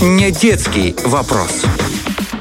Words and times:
Не 0.00 0.30
детский 0.30 0.94
вопрос. 1.06 1.64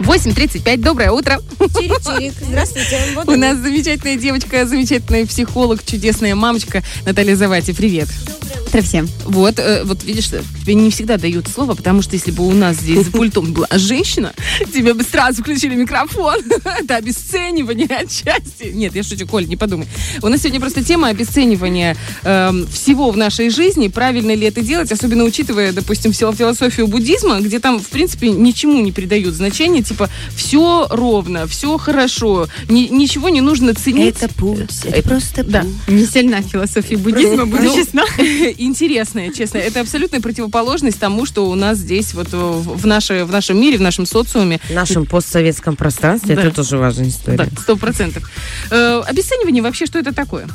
8.35, 0.02 0.78
доброе 0.78 1.12
утро. 1.12 1.42
Чирик-чирик. 1.60 2.34
Здравствуйте. 2.40 3.00
Вот 3.16 3.28
У 3.28 3.36
нас 3.36 3.58
замечательная 3.58 4.16
девочка, 4.16 4.68
замечательный 4.68 5.26
психолог, 5.26 5.84
чудесная 5.84 6.36
мамочка 6.36 6.84
Наталья 7.04 7.36
Завати. 7.36 7.74
Привет. 7.74 8.10
Утро 8.10 8.47
всем. 8.82 9.08
Вот, 9.26 9.60
э, 9.60 9.84
вот 9.84 10.04
видишь, 10.04 10.28
тебе 10.30 10.74
не 10.76 10.90
всегда 10.92 11.18
дают 11.18 11.48
слово, 11.48 11.74
потому 11.76 12.02
что 12.02 12.16
если 12.16 12.32
бы 12.32 12.46
у 12.48 12.52
нас 12.52 12.78
здесь 12.78 13.06
за 13.06 13.12
пультом 13.12 13.54
была 13.54 13.68
женщина, 13.74 14.34
тебе 14.74 14.94
бы 14.94 15.04
сразу 15.04 15.42
включили 15.42 15.76
микрофон. 15.76 16.36
Это 16.80 16.96
обесценивание 16.98 17.88
отчасти. 17.88 18.72
Нет, 18.74 18.96
я 18.96 19.04
шучу, 19.04 19.26
Коль, 19.28 19.48
не 19.48 19.56
подумай. 19.56 19.88
У 20.22 20.28
нас 20.28 20.42
сегодня 20.42 20.60
просто 20.60 20.84
тема 20.84 21.08
обесценивания 21.10 21.96
эм, 22.24 22.68
всего 22.68 23.12
в 23.12 23.18
нашей 23.18 23.50
жизни. 23.50 23.88
Правильно 23.88 24.34
ли 24.36 24.48
это 24.48 24.62
делать, 24.62 24.92
особенно 24.92 25.24
учитывая, 25.24 25.72
допустим, 25.74 26.12
фил- 26.12 26.34
философию 26.34 26.88
буддизма, 26.88 27.40
где 27.40 27.60
там, 27.60 27.80
в 27.80 27.88
принципе, 27.88 28.30
ничему 28.30 28.82
не 28.82 28.92
придают 28.92 29.34
значения, 29.36 29.82
типа, 29.82 30.10
все 30.36 30.88
ровно, 30.90 31.48
все 31.48 31.78
хорошо, 31.78 32.48
ни- 32.70 32.88
ничего 32.88 33.30
не 33.30 33.42
нужно 33.42 33.74
ценить. 33.74 34.16
Это 34.22 34.34
путь. 34.34 34.86
Это 34.86 35.08
просто 35.08 35.44
Да. 35.44 35.62
путь. 35.62 35.96
Не 35.96 36.06
сильна 36.06 36.42
философия 36.42 36.98
буддизма, 36.98 37.46
буду 37.46 37.64
честна. 37.74 38.04
Интересная, 38.58 39.32
честно. 39.32 39.58
Это 39.60 39.82
абсолютная 39.82 40.20
противоположность 40.22 41.00
тому, 41.00 41.26
что 41.26 41.50
у 41.50 41.56
нас 41.56 41.78
здесь 41.78 42.14
вот 42.14 42.28
э, 42.34 42.38
в, 42.38 42.78
в, 42.82 42.86
наше- 42.88 43.24
в 43.26 43.32
нашем 43.32 43.60
мире, 43.60 43.78
в 43.78 43.82
нашем 43.82 44.06
социуме. 44.06 44.60
В 44.70 44.74
нашем 44.74 45.06
постсоветском 45.06 45.76
пространстве 45.76 46.36
Да. 46.36 46.42
это 46.44 46.56
тоже 46.56 46.78
важная 46.78 47.08
история. 47.10 47.38
Да, 47.38 47.48
сто 47.62 47.76
процентов. 47.78 48.30
Э, 48.72 49.02
обесценивание 49.06 49.62
вообще, 49.64 49.86
что 49.86 50.00
это 50.00 50.14
такое? 50.14 50.48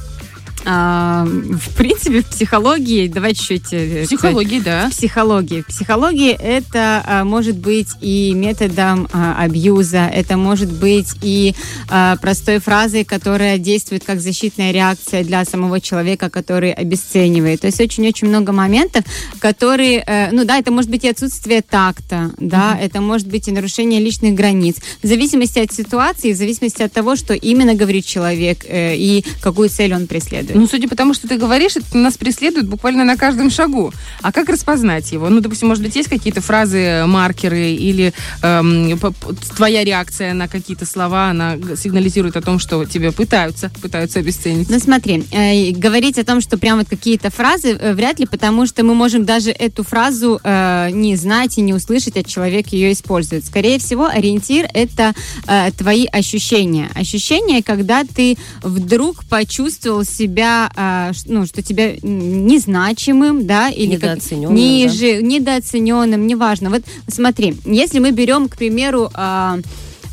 А, 0.65 1.25
в 1.27 1.77
принципе, 1.77 2.23
в 2.23 2.27
психологии, 2.27 3.09
давай 3.09 3.35
чуть-чуть... 3.35 3.73
э, 3.73 4.05
Психологии, 4.05 4.61
да. 4.61 4.89
Психологии. 4.91 5.63
Психология 5.63 6.33
это 6.33 7.03
а, 7.05 7.25
может 7.25 7.59
быть 7.59 7.89
и 8.01 8.33
методом 8.35 9.09
а, 9.13 9.43
абьюза, 9.43 10.09
это 10.13 10.37
может 10.37 10.73
быть 10.73 11.09
и 11.23 11.55
а, 11.89 12.17
простой 12.17 12.59
фразой, 12.59 13.05
которая 13.05 13.59
действует 13.59 14.05
как 14.05 14.21
защитная 14.21 14.73
реакция 14.73 15.25
для 15.25 15.45
самого 15.45 15.81
человека, 15.81 16.31
который 16.31 16.73
обесценивает. 16.73 17.63
То 17.63 17.67
есть 17.67 17.81
очень-очень 17.81 18.29
много 18.29 18.53
моментов, 18.53 19.05
которые, 19.41 20.05
э, 20.07 20.31
ну 20.31 20.45
да, 20.45 20.59
это 20.59 20.71
может 20.71 20.91
быть 20.91 21.05
и 21.05 21.09
отсутствие 21.09 21.63
такта, 21.63 22.31
да, 22.39 22.79
это 22.81 23.01
может 23.01 23.27
быть 23.27 23.49
и 23.49 23.53
нарушение 23.53 24.01
личных 24.01 24.35
границ. 24.35 24.77
В 25.03 25.07
зависимости 25.07 25.59
от 25.59 25.73
ситуации, 25.73 26.33
в 26.33 26.37
зависимости 26.37 26.83
от 26.83 26.93
того, 26.93 27.17
что 27.17 27.35
именно 27.35 27.75
говорит 27.75 28.07
человек 28.07 28.65
э, 28.69 28.95
и 28.97 29.25
какую 29.41 29.69
цель 29.69 29.95
он 29.95 30.07
преследует. 30.07 30.52
Ну, 30.55 30.67
судя 30.67 30.89
по 30.89 30.97
тому, 30.97 31.15
что 31.15 31.29
ты 31.29 31.37
говоришь, 31.37 31.77
это 31.77 31.97
нас 31.97 32.17
преследует 32.17 32.69
буквально 32.69 33.05
на 33.05 33.17
каждом 33.17 33.51
шагу. 33.51 33.93
А 34.23 34.33
как 34.33 34.49
распознать 34.49 35.13
его? 35.13 35.29
Ну, 35.29 35.41
допустим, 35.41 35.69
может 35.69 35.83
быть, 35.83 35.97
есть 35.97 36.09
какие-то 36.09 36.41
фразы, 36.41 37.05
маркеры 37.07 37.71
или 37.73 38.13
эм, 38.43 38.99
твоя 39.57 39.85
реакция 39.85 40.35
на 40.35 40.49
какие-то 40.49 40.87
слова, 40.87 41.31
она 41.31 41.57
сигнализирует 41.77 42.37
о 42.37 42.43
том, 42.43 42.59
что 42.59 42.85
тебя 42.85 43.13
пытаются, 43.13 43.71
пытаются 43.81 44.19
обесценить. 44.19 44.71
Ну 44.71 44.79
смотри, 44.79 45.25
э, 45.31 45.71
говорить 45.73 46.19
о 46.19 46.25
том, 46.25 46.41
что 46.41 46.59
прям 46.59 46.79
вот 46.79 46.89
какие-то 46.89 47.31
фразы, 47.31 47.73
э, 47.73 47.95
вряд 47.95 48.19
ли, 48.19 48.27
потому 48.27 48.67
что 48.67 48.85
мы 48.85 48.95
можем 48.95 49.25
даже 49.25 49.51
эту 49.51 49.83
фразу 49.85 50.41
э, 50.43 50.91
не 50.93 51.17
знать 51.17 51.59
и 51.59 51.63
не 51.63 51.75
услышать, 51.75 52.17
а 52.17 52.23
человек 52.23 52.69
ее 52.69 52.93
использует. 52.93 53.45
Скорее 53.45 53.79
всего, 53.79 54.07
ориентир 54.07 54.69
это 54.75 55.15
э, 55.47 55.71
твои 55.77 56.07
ощущения. 56.07 56.91
Ощущения, 56.95 57.63
когда 57.63 58.05
ты 58.05 58.37
вдруг 58.63 59.25
почувствовал 59.25 60.05
себя, 60.05 60.42
э, 60.75 61.13
ш- 61.15 61.25
ну, 61.27 61.47
что 61.47 61.63
тебя 61.63 61.95
незначимым, 62.03 63.47
да, 63.47 63.69
или 63.71 63.97
как- 63.97 64.03
Недооцененным, 64.17 64.55
ниже, 64.57 65.23
недооцененным, 65.23 66.27
неважно. 66.27 66.71
Вот 66.71 66.83
смотри, 67.09 67.57
если 67.65 67.99
мы 67.99 68.11
берем, 68.11 68.49
к 68.49 68.57
примеру, 68.57 69.11
а, 69.15 69.59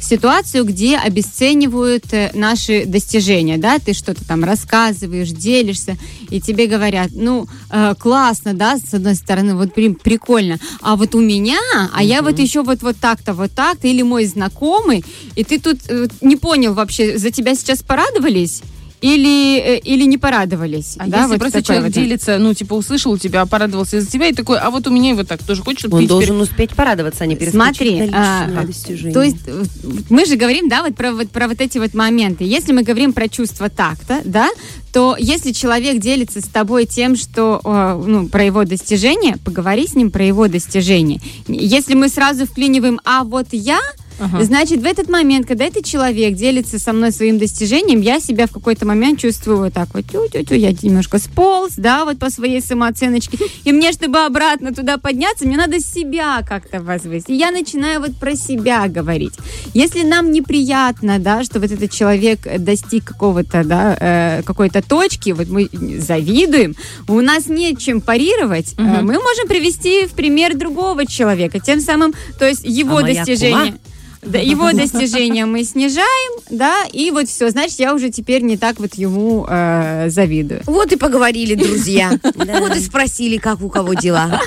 ситуацию, 0.02 0.64
где 0.64 0.96
обесценивают 0.98 2.06
э, 2.14 2.32
наши 2.34 2.86
достижения, 2.86 3.58
да, 3.58 3.80
ты 3.80 3.94
что-то 3.94 4.26
там 4.26 4.46
рассказываешь, 4.46 5.30
делишься, 5.30 5.98
и 6.30 6.40
тебе 6.40 6.68
говорят, 6.68 7.10
ну, 7.14 7.48
э, 7.70 7.96
классно, 8.00 8.54
да, 8.54 8.78
с 8.78 8.94
одной 8.94 9.16
стороны, 9.16 9.56
вот 9.56 9.74
прям 9.74 9.96
прикольно, 9.96 10.58
а 10.82 10.96
вот 10.96 11.16
у 11.16 11.20
меня, 11.20 11.60
а 11.94 12.02
я 12.02 12.22
вот 12.22 12.40
еще 12.40 12.64
вот, 12.64 12.82
вот 12.82 12.96
так-то, 12.98 13.34
вот 13.34 13.52
так-то, 13.52 13.88
или 13.90 14.02
мой 14.02 14.24
знакомый, 14.26 15.04
и 15.36 15.44
ты 15.44 15.60
тут 15.60 15.80
э, 15.90 16.08
не 16.22 16.38
понял 16.38 16.74
вообще, 16.74 17.18
за 17.18 17.30
тебя 17.30 17.54
сейчас 17.56 17.80
порадовались? 17.84 18.62
Или, 19.02 19.60
э, 19.60 19.80
или 19.80 20.04
не 20.04 20.18
порадовались. 20.18 20.96
А 20.98 21.08
да, 21.08 21.20
если 21.20 21.32
вот 21.32 21.40
просто 21.40 21.64
человек 21.64 21.86
вот. 21.86 21.94
делится, 21.94 22.38
ну, 22.38 22.54
типа, 22.54 22.74
услышал 22.74 23.18
тебя, 23.18 23.46
порадовался 23.46 24.02
за 24.02 24.08
тебя, 24.08 24.28
и 24.28 24.34
такой, 24.34 24.60
а 24.60 24.70
вот 24.70 24.88
у 24.88 24.92
меня 24.92 25.12
и 25.12 25.14
вот 25.14 25.28
так 25.28 25.42
тоже 25.44 25.62
чтобы 25.62 25.98
Он 25.98 26.04
теперь- 26.04 26.08
должен 26.08 26.42
успеть 26.42 26.72
порадоваться, 26.72 27.24
а 27.24 27.28
не 27.28 27.38
Смотри, 27.40 28.10
а. 28.14 28.66
То 29.14 29.24
есть 29.24 29.38
э, 29.48 29.64
мы 30.10 30.26
же 30.26 30.36
говорим, 30.36 30.68
да, 30.68 30.84
вот 30.84 30.96
про, 30.96 31.14
вот 31.14 31.30
про 31.30 31.48
вот 31.48 31.62
эти 31.62 31.78
вот 31.78 31.94
моменты. 31.94 32.44
Если 32.44 32.74
мы 32.74 32.84
говорим 32.84 33.14
про 33.14 33.30
чувство 33.30 33.70
такта, 33.70 34.22
да, 34.26 34.50
то 34.92 35.16
если 35.20 35.52
человек 35.52 36.00
делится 36.00 36.42
с 36.42 36.46
тобой 36.46 36.86
тем, 36.86 37.16
что, 37.16 37.62
э, 37.64 38.04
ну, 38.06 38.28
про 38.28 38.44
его 38.44 38.66
достижения, 38.66 39.38
поговори 39.44 39.88
с 39.88 39.96
ним 39.96 40.12
про 40.12 40.26
его 40.26 40.48
достижения. 40.48 41.22
Если 41.48 41.94
мы 41.94 42.10
сразу 42.10 42.46
вклиниваем, 42.46 43.00
а 43.06 43.24
вот 43.24 43.48
я, 43.52 43.80
Ага. 44.20 44.44
Значит, 44.44 44.80
в 44.82 44.86
этот 44.86 45.10
момент, 45.10 45.48
когда 45.48 45.66
этот 45.66 45.86
человек 45.86 46.36
делится 46.36 46.80
со 46.80 46.94
мной 46.94 47.12
своим 47.12 47.38
достижением, 47.38 48.02
я 48.02 48.20
себя 48.20 48.48
в 48.48 48.52
какой-то 48.52 48.86
момент 48.86 49.20
чувствую 49.20 49.58
вот 49.60 49.74
так 49.74 49.90
вот, 49.94 50.06
тю-тю-тю, 50.06 50.56
я 50.56 50.72
немножко 50.72 51.20
сполз, 51.20 51.74
да, 51.78 52.06
вот 52.06 52.20
по 52.20 52.30
своей 52.30 52.62
самооценочке. 52.62 53.38
И 53.64 53.72
мне, 53.72 53.92
чтобы 53.92 54.20
обратно 54.20 54.74
туда 54.74 54.98
подняться, 54.98 55.46
мне 55.48 55.58
надо 55.58 55.80
себя 55.80 56.44
как-то 56.48 56.82
возвысить. 56.82 57.30
И 57.30 57.36
я 57.36 57.52
начинаю 57.52 58.02
вот 58.02 58.16
про 58.16 58.36
себя 58.36 58.88
говорить. 58.88 59.34
Если 59.74 60.04
нам 60.04 60.32
неприятно, 60.32 61.20
да, 61.20 61.44
что 61.44 61.60
вот 61.60 61.72
этот 61.72 61.92
человек 61.92 62.40
достиг 62.60 63.06
какого-то, 63.06 63.64
да, 63.64 63.98
э, 64.00 64.44
какой-то 64.44 64.82
точки, 64.82 65.32
вот 65.32 65.48
мы 65.48 65.70
завидуем, 66.00 66.76
у 67.08 67.22
нас 67.22 67.48
нечем 67.48 68.02
парировать, 68.02 68.74
э, 68.78 68.82
Мгм. 68.82 69.06
мы 69.06 69.14
можем 69.14 69.48
привести 69.48 70.06
в 70.08 70.12
пример 70.12 70.58
другого 70.58 71.06
человека, 71.06 71.60
тем 71.60 71.80
самым, 71.80 72.14
то 72.38 72.48
есть 72.48 72.64
его 72.66 72.98
А 72.98 73.02
моя 73.02 73.16
достижения... 73.16 73.76
Его 74.22 74.72
достижения 74.74 75.46
мы 75.46 75.64
снижаем, 75.64 76.42
да, 76.50 76.84
и 76.92 77.10
вот 77.12 77.30
все, 77.30 77.50
значит, 77.50 77.80
я 77.80 77.94
уже 77.94 78.10
теперь 78.10 78.42
не 78.42 78.58
так 78.58 78.80
вот 78.80 78.96
ему 78.96 79.46
э, 79.48 80.10
завидую. 80.10 80.62
Вот 80.66 80.92
и 80.92 80.96
поговорили, 80.98 81.56
друзья. 81.56 82.12
Вот 82.60 82.76
и 82.76 82.80
спросили, 82.80 83.38
как 83.38 83.62
у 83.62 83.70
кого 83.70 83.94
дела. 83.94 84.42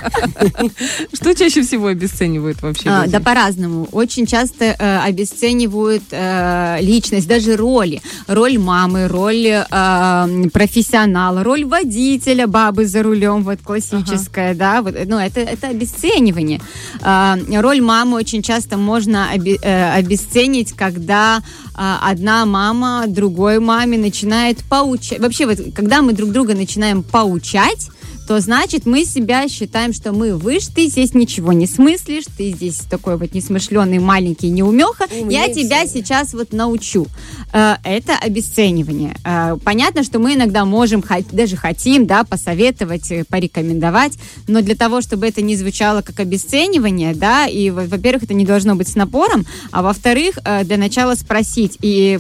Что 1.12 1.34
чаще 1.34 1.62
всего 1.62 1.86
обесценивают 1.86 2.60
вообще 2.62 2.88
А, 2.88 3.06
да, 3.06 3.20
по-разному. 3.20 3.88
Очень 3.92 4.26
часто 4.26 4.76
э, 4.78 4.98
обесценивают 4.98 6.02
э, 6.10 6.78
личность, 6.80 7.26
даже 7.28 7.56
роли. 7.56 8.02
Роль 8.26 8.58
мамы, 8.58 9.08
роль 9.08 9.46
э, 9.46 10.48
профессионала, 10.52 11.42
роль 11.42 11.64
водителя, 11.64 12.46
бабы 12.46 12.86
за 12.86 13.02
рулем, 13.02 13.42
вот 13.44 13.60
классическая, 13.62 14.54
да, 14.54 14.82
вот, 14.82 14.94
ну, 15.06 15.18
это, 15.18 15.40
это 15.40 15.68
обесценивание. 15.68 16.60
А, 17.02 17.38
роль 17.48 17.80
мамы 17.80 18.16
очень 18.16 18.42
часто 18.42 18.76
можно 18.76 19.28
обе- 19.34 19.58
э, 19.62 19.92
обесценить, 19.92 20.72
когда 20.72 21.42
а, 21.74 21.98
одна 22.10 22.44
мама 22.44 23.04
другой 23.08 23.58
маме 23.58 23.98
начинает 23.98 24.62
поучать. 24.64 25.20
Вообще, 25.20 25.46
вот, 25.46 25.58
когда 25.74 26.02
мы 26.02 26.12
друг 26.12 26.30
друга 26.30 26.54
начинаем 26.54 27.02
поучать, 27.02 27.88
то 28.26 28.38
значит 28.40 28.86
мы 28.86 29.04
себя 29.04 29.48
считаем, 29.48 29.92
что 29.92 30.12
мы 30.12 30.36
выше, 30.36 30.68
ты 30.74 30.86
здесь 30.86 31.14
ничего 31.14 31.52
не 31.52 31.66
смыслишь, 31.66 32.24
ты 32.36 32.50
здесь 32.52 32.76
такой 32.90 33.16
вот 33.16 33.34
несмышленый 33.34 33.98
маленький 33.98 34.48
неумеха, 34.48 35.06
я 35.10 35.20
Умнее 35.22 35.54
тебя 35.54 35.84
всего. 35.86 36.00
сейчас 36.00 36.32
вот 36.34 36.52
научу. 36.52 37.06
Э, 37.52 37.74
Это 37.84 38.16
обесценивание. 38.16 39.16
Э, 39.24 39.56
Понятно, 39.64 40.02
что 40.04 40.18
мы 40.18 40.34
иногда 40.34 40.64
можем, 40.64 41.02
даже 41.32 41.56
хотим, 41.56 42.06
да, 42.06 42.24
посоветовать, 42.24 43.10
э, 43.10 43.24
порекомендовать, 43.28 44.12
но 44.48 44.60
для 44.62 44.74
того, 44.76 45.00
чтобы 45.00 45.26
это 45.26 45.42
не 45.42 45.56
звучало 45.56 46.02
как 46.02 46.20
обесценивание, 46.20 47.14
да, 47.14 47.46
и, 47.46 47.70
во- 47.70 47.84
во-первых, 47.84 48.24
это 48.24 48.34
не 48.34 48.44
должно 48.44 48.74
быть 48.76 48.88
с 48.88 48.94
напором, 48.94 49.44
а 49.70 49.82
во-вторых, 49.82 50.38
э, 50.44 50.64
для 50.64 50.76
начала 50.76 51.14
спросить. 51.14 51.78
И 51.82 52.18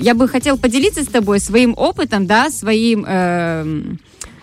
я 0.00 0.14
бы 0.14 0.28
хотела 0.28 0.56
поделиться 0.56 1.02
с 1.02 1.06
тобой 1.08 1.40
своим 1.40 1.74
опытом, 1.76 2.26
да, 2.26 2.50
своим... 2.50 3.04
эм, 3.06 3.98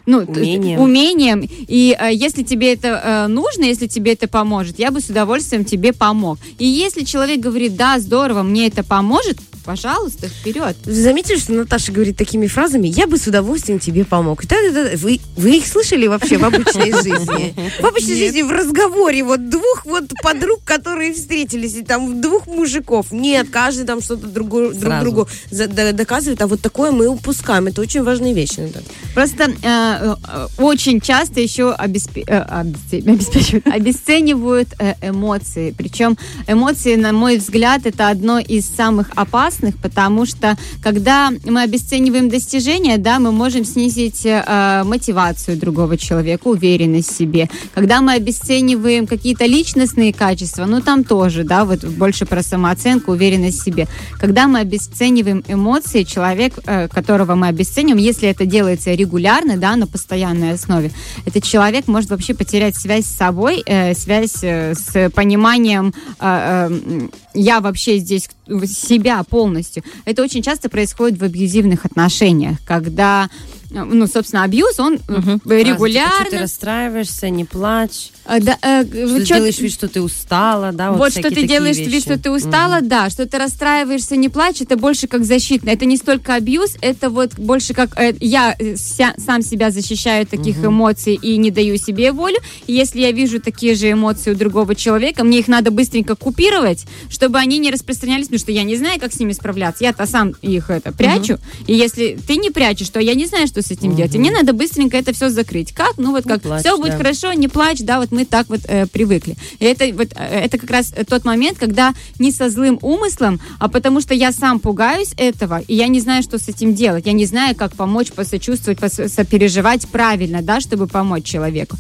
ну, 0.09 0.25
Умением. 0.25 0.79
умением. 0.79 1.47
И 1.67 1.95
э, 1.99 2.09
если 2.13 2.43
тебе 2.43 2.73
это 2.73 3.01
э, 3.03 3.27
нужно, 3.27 3.65
если 3.65 3.87
тебе 3.87 4.13
это 4.13 4.27
поможет, 4.27 4.79
я 4.79 4.89
бы 4.89 5.01
с 5.01 5.09
удовольствием 5.09 5.65
тебе 5.65 5.93
помог. 5.93 6.39
И 6.57 6.65
если 6.65 7.03
человек 7.03 7.39
говорит, 7.39 7.75
да, 7.75 7.99
здорово, 7.99 8.41
мне 8.41 8.67
это 8.67 8.83
поможет, 8.83 9.37
пожалуйста, 9.65 10.27
вперед. 10.27 10.75
Заметили, 10.85 11.37
что 11.37 11.53
Наташа 11.53 11.91
говорит 11.91 12.17
такими 12.17 12.47
фразами? 12.47 12.87
Я 12.87 13.07
бы 13.07 13.17
с 13.17 13.27
удовольствием 13.27 13.79
тебе 13.79 14.05
помог. 14.05 14.45
Да-да-да. 14.45 14.97
Вы, 14.97 15.19
вы 15.35 15.57
их 15.57 15.67
слышали 15.67 16.07
вообще 16.07 16.37
в 16.37 16.45
обычной 16.45 16.91
жизни? 16.91 17.53
В 17.81 17.85
обычной 17.85 18.15
жизни, 18.15 18.41
в 18.41 18.51
разговоре 18.51 19.23
вот 19.23 19.49
двух 19.49 19.85
вот 19.85 20.05
подруг, 20.23 20.61
которые 20.63 21.13
встретились, 21.13 21.75
и 21.75 21.83
там 21.83 22.21
двух 22.21 22.47
мужиков. 22.47 23.11
Нет, 23.11 23.49
каждый 23.49 23.85
там 23.85 24.01
что-то 24.01 24.27
другу- 24.27 24.73
друг 24.73 24.99
другу 24.99 25.27
доказывает, 25.51 26.41
а 26.41 26.47
вот 26.47 26.61
такое 26.61 26.91
мы 26.91 27.07
упускаем. 27.07 27.67
Это 27.67 27.81
очень 27.81 28.03
важные 28.03 28.33
вещи. 28.33 28.59
Наташа. 28.59 28.85
Просто 29.13 29.43
э, 29.43 29.55
э, 29.63 30.47
очень 30.57 31.01
часто 31.01 31.39
еще 31.41 31.75
обеспе- 31.77 32.23
э, 32.27 32.39
обеспечивают, 32.39 33.67
обесценивают 33.67 34.69
э, 34.79 34.93
эмоции. 35.01 35.73
Причем 35.77 36.17
эмоции, 36.47 36.95
на 36.95 37.11
мой 37.11 37.37
взгляд, 37.37 37.85
это 37.85 38.09
одно 38.09 38.39
из 38.39 38.67
самых 38.67 39.09
опасных, 39.15 39.48
потому 39.81 40.25
что 40.25 40.57
когда 40.81 41.31
мы 41.45 41.61
обесцениваем 41.63 42.29
достижения, 42.29 42.97
да, 42.97 43.19
мы 43.19 43.31
можем 43.31 43.65
снизить 43.65 44.25
э, 44.25 44.83
мотивацию 44.85 45.57
другого 45.57 45.97
человека, 45.97 46.47
уверенность 46.47 47.11
в 47.11 47.17
себе. 47.17 47.49
Когда 47.73 48.01
мы 48.01 48.13
обесцениваем 48.13 49.07
какие-то 49.07 49.45
личностные 49.45 50.13
качества, 50.13 50.65
ну 50.65 50.81
там 50.81 51.03
тоже, 51.03 51.43
да, 51.43 51.65
вот 51.65 51.83
больше 51.83 52.25
про 52.25 52.43
самооценку, 52.43 53.11
уверенность 53.11 53.59
в 53.61 53.65
себе. 53.65 53.87
Когда 54.19 54.47
мы 54.47 54.59
обесцениваем 54.59 55.43
эмоции, 55.47 56.03
человек, 56.03 56.53
э, 56.65 56.87
которого 56.87 57.35
мы 57.35 57.47
обесцениваем, 57.47 57.97
если 57.97 58.29
это 58.29 58.45
делается 58.45 58.93
регулярно, 58.93 59.57
да, 59.57 59.75
на 59.75 59.87
постоянной 59.87 60.53
основе, 60.53 60.91
этот 61.25 61.43
человек 61.43 61.87
может 61.87 62.09
вообще 62.09 62.33
потерять 62.33 62.75
связь 62.75 63.05
с 63.05 63.15
собой, 63.15 63.63
э, 63.65 63.93
связь 63.93 64.43
э, 64.43 64.73
с 64.75 65.09
пониманием 65.11 65.93
э, 66.19 66.69
э, 66.69 67.07
я 67.33 67.61
вообще 67.61 67.97
здесь 67.99 68.27
в- 68.27 68.38
себя 68.65 69.23
полностью. 69.23 69.83
Это 70.05 70.23
очень 70.23 70.41
часто 70.41 70.69
происходит 70.69 71.19
в 71.19 71.23
абьюзивных 71.23 71.85
отношениях, 71.85 72.57
когда 72.65 73.29
ну, 73.71 74.07
собственно, 74.07 74.43
абьюз, 74.43 74.79
он 74.79 74.95
э, 74.95 75.21
Что 75.21 75.39
ты 75.49 75.63
регулярно... 75.63 76.39
расстраиваешься, 76.39 77.29
не 77.29 77.45
плачь. 77.45 78.11
э, 78.25 78.39
да, 78.41 78.57
э, 78.61 78.83
Что 78.85 79.15
ты 79.19 79.25
чё- 79.25 79.35
делаешь 79.35 79.59
вид, 79.59 79.71
что 79.73 79.87
ты 79.87 80.01
устала, 80.01 80.71
да? 80.71 80.91
вот, 80.91 81.11
всякие 81.11 81.31
что 81.31 81.41
ты 81.41 81.47
делаешь 81.47 81.77
вещи. 81.77 81.89
вид, 81.89 82.01
что 82.03 82.17
ты 82.17 82.31
устала, 82.31 82.81
да, 82.81 83.09
что 83.09 83.25
ты 83.27 83.37
расстраиваешься, 83.37 84.15
не 84.15 84.29
плачь, 84.29 84.61
это 84.61 84.75
больше 84.77 85.07
как 85.07 85.23
защитно. 85.23 85.69
Это 85.69 85.85
не 85.85 85.97
столько 85.97 86.35
абьюз, 86.35 86.75
это 86.81 87.09
вот 87.09 87.35
больше 87.37 87.73
как 87.73 87.97
э, 87.99 88.15
я 88.19 88.55
э, 88.57 88.75
ся- 88.75 89.15
сам 89.17 89.41
себя 89.41 89.71
защищаю 89.71 90.23
от 90.23 90.29
таких 90.29 90.63
эмоций 90.63 91.15
и 91.21 91.37
не 91.37 91.51
даю 91.51 91.77
себе 91.77 92.11
волю. 92.11 92.37
И 92.67 92.73
если 92.73 93.01
я 93.01 93.11
вижу 93.11 93.39
такие 93.39 93.75
же 93.75 93.91
эмоции 93.91 94.31
у 94.31 94.35
другого 94.35 94.75
человека, 94.75 95.23
мне 95.23 95.39
их 95.39 95.47
надо 95.47 95.71
быстренько 95.71 96.15
купировать, 96.15 96.85
чтобы 97.09 97.37
они 97.39 97.57
не 97.59 97.71
распространялись, 97.71 98.25
потому 98.25 98.39
что 98.39 98.51
я 98.51 98.63
не 98.63 98.75
знаю, 98.75 98.99
как 98.99 99.13
с 99.13 99.19
ними 99.19 99.33
справляться. 99.33 99.83
Я-то 99.83 100.05
сам 100.05 100.33
их 100.41 100.69
это 100.69 100.91
прячу. 100.91 101.37
И 101.67 101.73
если 101.75 102.17
ты 102.27 102.37
не 102.37 102.49
прячешь, 102.49 102.89
то 102.89 102.99
я 102.99 103.13
не 103.13 103.25
знаю, 103.25 103.47
что 103.47 103.58
с 103.61 103.71
этим 103.71 103.95
делать. 103.95 104.15
И 104.15 104.17
мне 104.17 104.31
надо 104.31 104.53
быстренько 104.53 104.97
это 104.97 105.13
все 105.13 105.29
закрыть. 105.29 105.73
Как? 105.73 105.97
Ну 105.97 106.11
вот 106.11 106.23
как 106.25 106.41
плачь, 106.41 106.61
все 106.61 106.77
будет 106.77 106.91
да. 106.91 106.97
хорошо, 106.97 107.33
не 107.33 107.47
плачь, 107.47 107.79
да, 107.79 107.99
вот 107.99 108.11
мы 108.11 108.25
так 108.25 108.49
вот 108.49 108.61
э, 108.65 108.87
привыкли. 108.87 109.35
И 109.59 109.65
это 109.65 109.85
вот 109.95 110.09
э, 110.15 110.39
это 110.45 110.57
как 110.57 110.69
раз 110.69 110.93
тот 111.07 111.25
момент, 111.25 111.57
когда 111.57 111.93
не 112.19 112.31
со 112.31 112.49
злым 112.49 112.79
умыслом, 112.81 113.39
а 113.59 113.67
потому 113.67 114.01
что 114.01 114.13
я 114.13 114.31
сам 114.31 114.59
пугаюсь 114.59 115.13
этого, 115.17 115.61
и 115.67 115.75
я 115.75 115.87
не 115.87 115.99
знаю, 115.99 116.23
что 116.23 116.37
с 116.37 116.47
этим 116.47 116.73
делать. 116.73 117.05
Я 117.05 117.13
не 117.13 117.25
знаю, 117.25 117.55
как 117.55 117.73
помочь, 117.73 118.11
посочувствовать, 118.11 118.79
пос- 118.79 119.07
сопереживать 119.07 119.87
правильно, 119.87 120.41
да, 120.41 120.59
чтобы 120.59 120.87
помочь 120.87 121.23
человеку. 121.23 121.77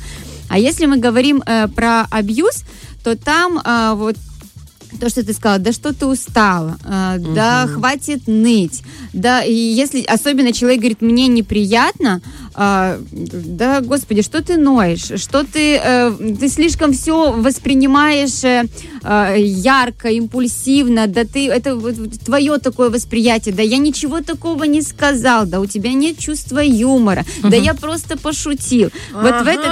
А 0.49 0.57
если 0.57 0.85
мы 0.87 0.97
говорим 0.97 1.43
э, 1.45 1.67
про 1.67 2.05
абьюз, 2.09 2.63
то 3.03 3.15
там 3.15 3.59
э, 3.59 3.93
вот 3.95 4.15
то, 4.99 5.09
что 5.09 5.23
ты 5.23 5.33
сказала, 5.33 5.59
да 5.59 5.71
что 5.71 5.93
ты 5.93 6.05
устала, 6.05 6.77
э, 6.83 7.17
да 7.19 7.67
хватит 7.67 8.27
ныть, 8.27 8.83
да, 9.13 9.43
и 9.43 9.53
если 9.53 10.01
особенно 10.01 10.51
человек 10.53 10.79
говорит, 10.79 11.01
мне 11.01 11.27
неприятно, 11.27 12.21
э, 12.55 12.99
да, 13.11 13.81
господи, 13.81 14.21
что 14.21 14.43
ты 14.43 14.57
ноешь, 14.57 15.21
что 15.21 15.43
ты, 15.43 15.77
э, 15.77 16.11
ты 16.39 16.49
слишком 16.49 16.93
все 16.93 17.31
воспринимаешь 17.31 18.43
э, 18.43 18.65
э, 19.03 19.35
ярко, 19.39 20.09
импульсивно, 20.09 21.07
да 21.07 21.23
ты, 21.25 21.49
это 21.49 21.79
твое 22.25 22.57
такое 22.57 22.89
восприятие, 22.89 23.53
да 23.53 23.63
я 23.63 23.77
ничего 23.77 24.21
такого 24.21 24.63
не 24.63 24.81
сказал, 24.81 25.45
да 25.45 25.59
у 25.59 25.65
тебя 25.65 25.93
нет 25.93 26.17
чувства 26.17 26.59
юмора, 26.59 27.25
да 27.43 27.55
я 27.55 27.73
просто 27.73 28.17
пошутил. 28.17 28.89
Вот 29.13 29.41
в 29.41 29.47
этот 29.47 29.71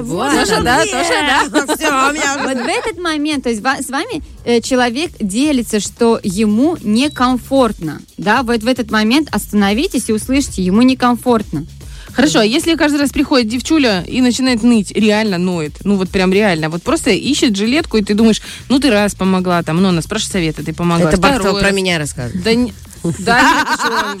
вот 0.00 0.32
Тоже 0.32 0.62
да, 0.62 0.84
тоже 0.84 1.50
да. 1.50 1.76
Всё, 1.76 2.08
у 2.08 2.12
меня 2.12 2.38
Вот 2.42 2.56
в 2.56 2.66
этот 2.66 2.98
момент, 2.98 3.44
то 3.44 3.50
есть 3.50 3.62
с 3.62 3.90
вами 3.90 4.22
э, 4.44 4.60
человек 4.60 5.12
делится, 5.20 5.80
что 5.80 6.18
ему 6.22 6.76
некомфортно, 6.82 8.00
да, 8.16 8.42
вот 8.42 8.62
в 8.62 8.66
этот 8.66 8.90
момент 8.90 9.28
остановитесь 9.32 10.08
и 10.08 10.12
услышите, 10.12 10.62
ему 10.62 10.82
некомфортно. 10.82 11.66
Хорошо, 12.14 12.40
а 12.40 12.44
если 12.44 12.76
каждый 12.76 13.00
раз 13.00 13.10
приходит 13.10 13.48
девчуля 13.48 14.04
и 14.06 14.20
начинает 14.20 14.62
ныть, 14.62 14.92
реально 14.92 15.38
ноет, 15.38 15.72
ну 15.84 15.96
вот 15.96 16.10
прям 16.10 16.32
реально, 16.32 16.68
вот 16.68 16.82
просто 16.82 17.10
ищет 17.10 17.56
жилетку, 17.56 17.96
и 17.96 18.02
ты 18.02 18.14
думаешь, 18.14 18.42
ну 18.68 18.78
ты 18.78 18.90
раз 18.90 19.14
помогла, 19.14 19.62
там, 19.62 19.80
ну 19.80 19.88
она 19.88 20.02
спрашивает 20.02 20.32
совета, 20.32 20.64
ты 20.64 20.72
помогла. 20.72 21.08
Это 21.08 21.20
Бартол 21.20 21.54
про 21.58 21.68
раз. 21.68 21.74
меня 21.74 21.98
рассказывает. 21.98 22.42
Да, 22.44 22.54
не- 22.54 22.74
да 23.18 23.66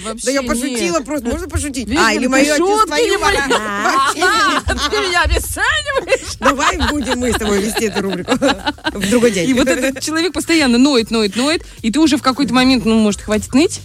Да 0.24 0.30
я 0.30 0.42
пошутила 0.42 1.00
просто, 1.00 1.28
можно 1.28 1.48
пошутить? 1.48 1.88
А, 1.96 2.12
или 2.12 2.26
понимаешь. 2.26 2.48
Вообще. 4.18 4.90
Ты 4.90 4.96
меня 5.08 5.22
обесцениваешь. 5.22 6.36
Давай 6.40 6.78
будем 6.90 7.20
мы 7.20 7.32
с 7.32 7.36
тобой 7.36 7.62
вести 7.62 7.84
эту 7.86 8.02
рубрику 8.02 8.32
в 8.92 9.10
другой 9.10 9.30
день. 9.30 9.48
И 9.50 9.54
вот 9.54 9.68
этот 9.68 10.02
человек 10.02 10.32
постоянно 10.32 10.78
ноет, 10.78 11.10
ноет, 11.10 11.36
ноет, 11.36 11.64
и 11.82 11.92
ты 11.92 12.00
уже 12.00 12.16
в 12.16 12.22
какой-то 12.22 12.52
момент, 12.54 12.84
ну, 12.84 12.98
может, 12.98 13.20
хватит 13.22 13.54
ныть? 13.54 13.80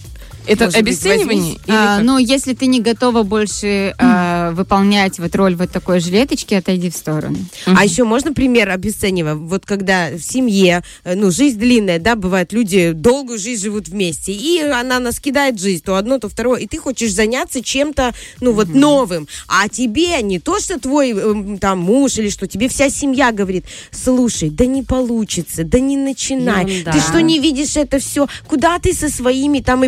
Это 0.47 0.65
Может 0.65 0.81
быть, 0.83 0.89
обесценивание? 0.89 1.53
Или 1.53 1.61
А, 1.67 1.99
но 2.01 2.19
если 2.19 2.53
ты 2.53 2.67
не 2.67 2.79
готова 2.79 3.23
больше 3.23 3.93
э, 3.97 4.51
выполнять 4.53 5.19
вот 5.19 5.35
роль 5.35 5.55
вот 5.55 5.71
такой 5.71 5.99
жилеточки, 5.99 6.53
отойди 6.53 6.89
в 6.89 6.95
сторону. 6.95 7.37
А 7.65 7.83
еще 7.83 8.03
можно 8.03 8.33
пример 8.33 8.69
обесценивая? 8.69 9.35
Вот 9.35 9.65
когда 9.65 10.09
в 10.09 10.19
семье, 10.19 10.83
э, 11.03 11.15
ну, 11.15 11.31
жизнь 11.31 11.59
длинная, 11.59 11.99
да, 11.99 12.15
бывает, 12.15 12.53
люди 12.53 12.91
долгую 12.91 13.39
жизнь 13.39 13.63
живут 13.63 13.87
вместе, 13.89 14.31
и 14.31 14.61
она 14.61 14.99
нас 14.99 15.19
кидает 15.19 15.59
жизнь, 15.59 15.83
то 15.83 15.95
одно, 15.95 16.19
то 16.19 16.29
второе, 16.29 16.61
и 16.61 16.67
ты 16.67 16.77
хочешь 16.77 17.13
заняться 17.13 17.61
чем-то, 17.61 18.13
ну, 18.39 18.53
вот 18.53 18.69
новым, 18.69 19.27
а 19.47 19.67
тебе 19.67 20.21
не 20.21 20.39
то, 20.39 20.59
что 20.59 20.79
твой 20.79 21.11
эм, 21.11 21.57
там 21.57 21.79
муж 21.79 22.17
или 22.17 22.29
что, 22.29 22.47
тебе 22.47 22.69
вся 22.69 22.89
семья 22.89 23.31
говорит, 23.31 23.65
слушай, 23.91 24.49
да 24.49 24.65
не 24.65 24.83
получится, 24.83 25.63
да 25.63 25.79
не 25.79 25.97
начинай, 25.97 26.65
Ерунда. 26.65 26.91
ты 26.91 26.99
что, 26.99 27.21
не 27.21 27.39
видишь 27.39 27.75
это 27.75 27.99
все? 27.99 28.27
Куда 28.47 28.79
ты 28.79 28.93
со 28.93 29.09
своими 29.09 29.59
там 29.59 29.85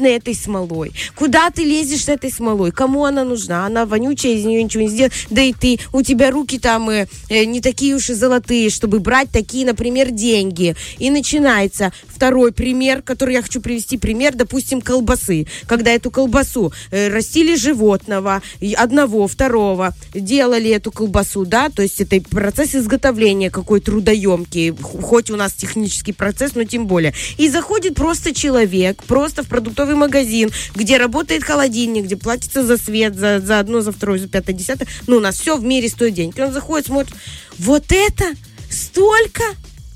эпоксидной 0.00 0.16
этой 0.16 0.34
смолой? 0.34 0.92
Куда 1.14 1.50
ты 1.50 1.62
лезешь 1.62 2.04
с 2.04 2.08
этой 2.08 2.30
смолой? 2.30 2.72
Кому 2.72 3.04
она 3.04 3.24
нужна? 3.24 3.66
Она 3.66 3.86
вонючая, 3.86 4.32
из 4.32 4.44
нее 4.44 4.62
ничего 4.62 4.82
не 4.84 4.88
сделать. 4.88 5.12
Да 5.30 5.42
и 5.42 5.52
ты, 5.52 5.78
у 5.92 6.02
тебя 6.02 6.30
руки 6.30 6.58
там 6.58 6.90
э, 6.90 7.06
э, 7.28 7.44
не 7.44 7.60
такие 7.60 7.94
уж 7.94 8.10
и 8.10 8.14
золотые, 8.14 8.70
чтобы 8.70 9.00
брать 9.00 9.30
такие, 9.30 9.66
например, 9.66 10.10
деньги. 10.10 10.74
И 10.98 11.10
начинается 11.10 11.92
второй 12.06 12.52
пример, 12.52 13.02
который 13.02 13.34
я 13.34 13.42
хочу 13.42 13.60
привести 13.60 13.98
пример, 13.98 14.34
допустим, 14.34 14.80
колбасы. 14.80 15.46
Когда 15.66 15.90
эту 15.90 16.10
колбасу 16.10 16.72
э, 16.90 17.08
растили 17.08 17.56
животного, 17.56 18.42
одного, 18.76 19.26
второго, 19.26 19.94
делали 20.14 20.70
эту 20.70 20.90
колбасу, 20.90 21.44
да, 21.44 21.68
то 21.68 21.82
есть 21.82 22.00
это 22.00 22.20
процесс 22.20 22.74
изготовления 22.74 23.50
какой 23.50 23.80
трудоемкий, 23.80 24.74
хоть 24.82 25.30
у 25.30 25.36
нас 25.36 25.52
технический 25.52 26.12
процесс, 26.12 26.54
но 26.54 26.64
тем 26.64 26.86
более. 26.86 27.14
И 27.38 27.48
заходит 27.48 27.94
просто 27.94 28.34
человек, 28.34 29.02
просто 29.04 29.42
в 29.42 29.48
продуктовый 29.48 29.89
магазин, 29.96 30.50
где 30.74 30.96
работает 30.96 31.44
холодильник, 31.44 32.04
где 32.04 32.16
платится 32.16 32.64
за 32.64 32.76
свет, 32.76 33.14
за, 33.16 33.40
за 33.40 33.58
одно, 33.58 33.80
за 33.80 33.92
второе, 33.92 34.18
за 34.18 34.28
пятое, 34.28 34.54
десятое. 34.54 34.88
Ну, 35.06 35.16
у 35.16 35.20
нас 35.20 35.38
все 35.38 35.56
в 35.56 35.64
мире 35.64 35.88
стоит 35.88 36.14
денег. 36.14 36.38
И 36.38 36.42
он 36.42 36.52
заходит, 36.52 36.86
смотрит, 36.86 37.14
вот 37.58 37.84
это 37.90 38.24
столько? 38.70 39.42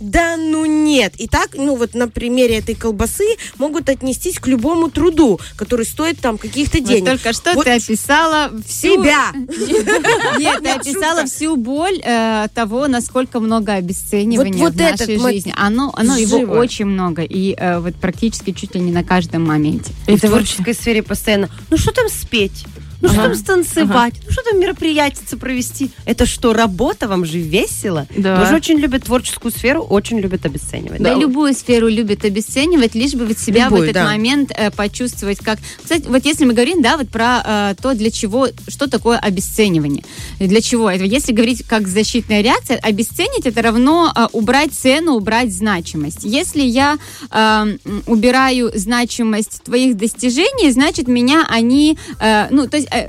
Да 0.00 0.36
ну 0.36 0.64
нет. 0.66 1.14
И 1.18 1.28
так, 1.28 1.50
ну 1.54 1.76
вот 1.76 1.94
на 1.94 2.08
примере 2.08 2.58
этой 2.58 2.74
колбасы 2.74 3.24
могут 3.58 3.88
отнестись 3.88 4.38
к 4.38 4.46
любому 4.46 4.90
труду, 4.90 5.40
который 5.56 5.86
стоит 5.86 6.18
там 6.18 6.36
каких-то 6.36 6.78
Вот 6.78 6.88
денег. 6.88 7.04
только 7.06 7.32
что 7.32 7.52
Вот 7.54 7.64
ты 7.64 7.70
описала 7.70 8.50
всю... 8.66 8.94
Себя. 8.94 9.32
Нет, 10.38 10.62
ты 10.62 10.70
описала 10.70 11.24
всю 11.26 11.56
боль 11.56 12.00
э, 12.04 12.48
того, 12.54 12.88
насколько 12.88 13.40
много 13.40 13.74
обесценивания 13.74 14.52
Вот- 14.52 14.72
вот 14.72 14.74
в 14.74 14.76
нашей 14.76 15.18
жизни. 15.18 15.54
Оно, 15.56 15.92
оно 15.96 16.16
его 16.16 16.52
очень 16.52 16.86
много, 16.86 17.22
и 17.22 17.54
э, 17.56 17.78
вот 17.78 17.94
практически 17.96 18.52
чуть 18.52 18.74
ли 18.74 18.80
не 18.80 18.92
на 18.92 19.04
каждом 19.04 19.44
моменте. 19.44 19.92
И 20.06 20.16
в 20.16 20.20
творческой 20.20 20.74
сфере 20.74 21.02
постоянно. 21.02 21.48
Ну 21.70 21.76
что 21.76 21.92
там 21.92 22.08
спеть? 22.08 22.64
Ну 23.00 23.08
что 23.08 23.18
Ага. 23.20 23.28
там 23.28 23.34
станцевать? 23.34 24.14
Ну 24.24 24.32
что 24.32 24.42
там 24.42 24.60
мероприятие 24.60 25.38
провести? 25.38 25.90
Это 26.04 26.26
что, 26.26 26.52
работа? 26.52 27.08
Вам 27.08 27.24
же 27.24 27.38
весело? 27.38 28.06
Да. 28.16 28.40
Тоже 28.40 28.54
очень 28.54 28.78
любят 28.78 29.04
творческую 29.04 29.52
сферу, 29.52 29.82
очень 29.82 30.18
любят 30.20 30.46
обесценивать. 30.46 31.02
Да, 31.02 31.14
Да. 31.14 31.20
любую 31.20 31.54
сферу 31.54 31.88
любят 31.88 32.24
обесценивать, 32.24 32.94
лишь 32.94 33.14
бы 33.14 33.26
вот 33.26 33.38
себя 33.38 33.68
в 33.68 33.72
Любую, 33.72 33.84
этот 33.90 33.94
да. 33.94 34.04
момент 34.04 34.52
э, 34.56 34.70
почувствовать 34.70 35.38
как... 35.38 35.58
Кстати, 35.82 36.06
вот 36.08 36.24
если 36.24 36.44
мы 36.44 36.52
говорим, 36.54 36.82
да, 36.82 36.96
вот 36.96 37.08
про 37.08 37.42
э, 37.44 37.74
то, 37.80 37.94
для 37.94 38.10
чего, 38.10 38.48
что 38.68 38.88
такое 38.88 39.18
обесценивание. 39.18 40.04
Для 40.38 40.60
чего 40.60 40.90
это? 40.90 41.04
Если 41.04 41.32
говорить 41.32 41.64
как 41.66 41.88
защитная 41.88 42.40
реакция, 42.42 42.76
обесценить 42.78 43.46
это 43.46 43.62
равно 43.62 44.12
э, 44.14 44.26
убрать 44.32 44.72
цену, 44.72 45.12
убрать 45.14 45.52
значимость. 45.52 46.20
Если 46.22 46.62
я 46.62 46.98
э, 47.30 47.76
убираю 48.06 48.70
значимость 48.74 49.62
твоих 49.64 49.96
достижений, 49.96 50.70
значит, 50.70 51.08
меня 51.08 51.46
они... 51.48 51.98
э, 52.20 52.48
ну, 52.50 52.66
то 52.68 52.76
есть... 52.76 52.88
э, 52.94 53.08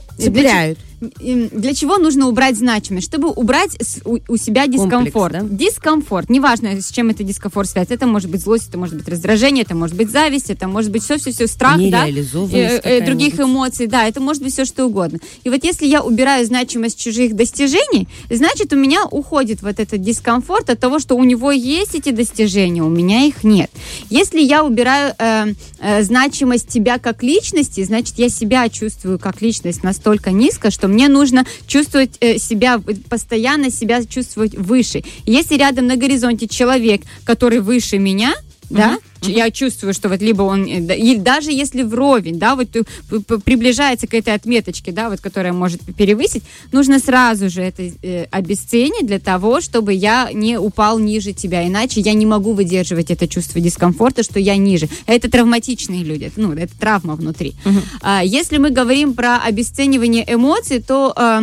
для 1.19 1.73
чего- 1.73 1.97
нужно 1.97 2.27
убрать 2.27 2.57
значимость? 2.57 3.07
Чтобы 3.07 3.29
убрать 3.29 3.77
у, 4.05 4.37
себя 4.37 4.67
дискомфорт. 4.67 5.33
да? 5.33 5.41
Дискомфорт. 5.41 6.29
Неважно, 6.29 6.81
с 6.81 6.91
чем 6.91 7.09
это 7.09 7.23
дискомфорт 7.23 7.69
связан. 7.69 7.93
Это 7.93 8.07
может 8.07 8.29
быть 8.29 8.41
злость, 8.41 8.69
это 8.69 8.77
может 8.77 8.95
быть 8.95 9.07
раздражение, 9.07 9.63
это 9.63 9.75
может 9.75 9.95
быть 9.95 10.09
зависть, 10.09 10.49
это 10.49 10.67
может 10.67 10.91
быть 10.91 11.03
все-все-все, 11.03 11.47
страх, 11.47 11.77
да, 11.91 12.07
э, 12.07 12.79
э, 12.83 13.05
других 13.05 13.39
эмоций, 13.39 13.87
да, 13.87 14.07
это 14.07 14.21
может 14.21 14.41
быть 14.43 14.53
все 14.53 14.65
что 14.65 14.85
угодно. 14.85 15.19
И 15.43 15.49
вот 15.49 15.63
если 15.63 15.85
я 15.85 16.01
убираю 16.01 16.45
значимость 16.45 16.99
чужих 16.99 17.35
достижений, 17.35 18.07
значит 18.29 18.73
у 18.73 18.75
меня 18.75 19.05
уходит 19.05 19.61
вот 19.61 19.79
этот 19.79 20.01
дискомфорт 20.01 20.69
от 20.69 20.79
того, 20.79 20.99
что 20.99 21.15
у 21.15 21.23
него 21.23 21.51
есть 21.51 21.95
эти 21.95 22.11
достижения, 22.11 22.83
у 22.83 22.89
меня 22.89 23.25
их 23.25 23.43
нет. 23.43 23.71
Если 24.09 24.41
я 24.41 24.63
убираю 24.63 25.13
э, 25.17 25.53
э, 25.79 26.03
значимость 26.03 26.67
тебя 26.67 26.97
как 26.99 27.23
личности, 27.23 27.83
значит 27.83 28.17
я 28.17 28.29
себя 28.29 28.67
чувствую 28.69 29.19
как 29.19 29.41
личность 29.41 29.83
настолько 29.83 30.31
низко, 30.31 30.71
что 30.71 30.87
мне 30.95 31.09
нужно 31.09 31.45
чувствовать 31.67 32.17
э, 32.21 32.37
себя, 32.39 32.81
э, 32.87 32.93
постоянно 33.09 33.69
себя 33.69 34.03
чувствовать 34.05 34.55
выше. 34.55 35.03
Если 35.25 35.57
рядом 35.57 35.87
на 35.87 35.97
горизонте 35.97 36.47
человек, 36.47 37.01
который 37.25 37.59
выше 37.59 37.97
меня, 37.97 38.33
да, 38.69 38.97
Я 39.31 39.51
чувствую, 39.51 39.93
что 39.93 40.09
вот 40.09 40.21
либо 40.21 40.43
он, 40.43 40.65
э, 40.65 40.97
и 40.97 41.17
даже 41.17 41.51
если 41.51 41.83
вровень, 41.83 42.39
да, 42.39 42.55
вот 42.55 42.69
приближается 43.43 44.07
к 44.07 44.13
этой 44.13 44.33
отметочке, 44.33 44.91
да, 44.91 45.09
вот 45.09 45.21
которая 45.21 45.53
может 45.53 45.81
перевысить, 45.95 46.43
нужно 46.71 46.99
сразу 46.99 47.49
же 47.49 47.61
это 47.61 47.83
э, 48.01 48.25
обесценить 48.31 49.05
для 49.05 49.19
того, 49.19 49.61
чтобы 49.61 49.93
я 49.93 50.29
не 50.33 50.57
упал 50.57 50.99
ниже 50.99 51.33
тебя, 51.33 51.67
иначе 51.67 52.01
я 52.01 52.13
не 52.13 52.25
могу 52.25 52.53
выдерживать 52.53 53.11
это 53.11 53.27
чувство 53.27 53.61
дискомфорта, 53.61 54.23
что 54.23 54.39
я 54.39 54.57
ниже. 54.57 54.87
Это 55.05 55.29
травматичные 55.29 56.03
люди, 56.03 56.31
ну, 56.35 56.53
это 56.53 56.73
травма 56.79 57.15
внутри. 57.15 57.55
А, 58.01 58.23
если 58.23 58.57
мы 58.57 58.69
говорим 58.69 59.13
про 59.13 59.37
обесценивание 59.37 60.25
эмоций, 60.27 60.81
то 60.81 61.13
э, 61.15 61.41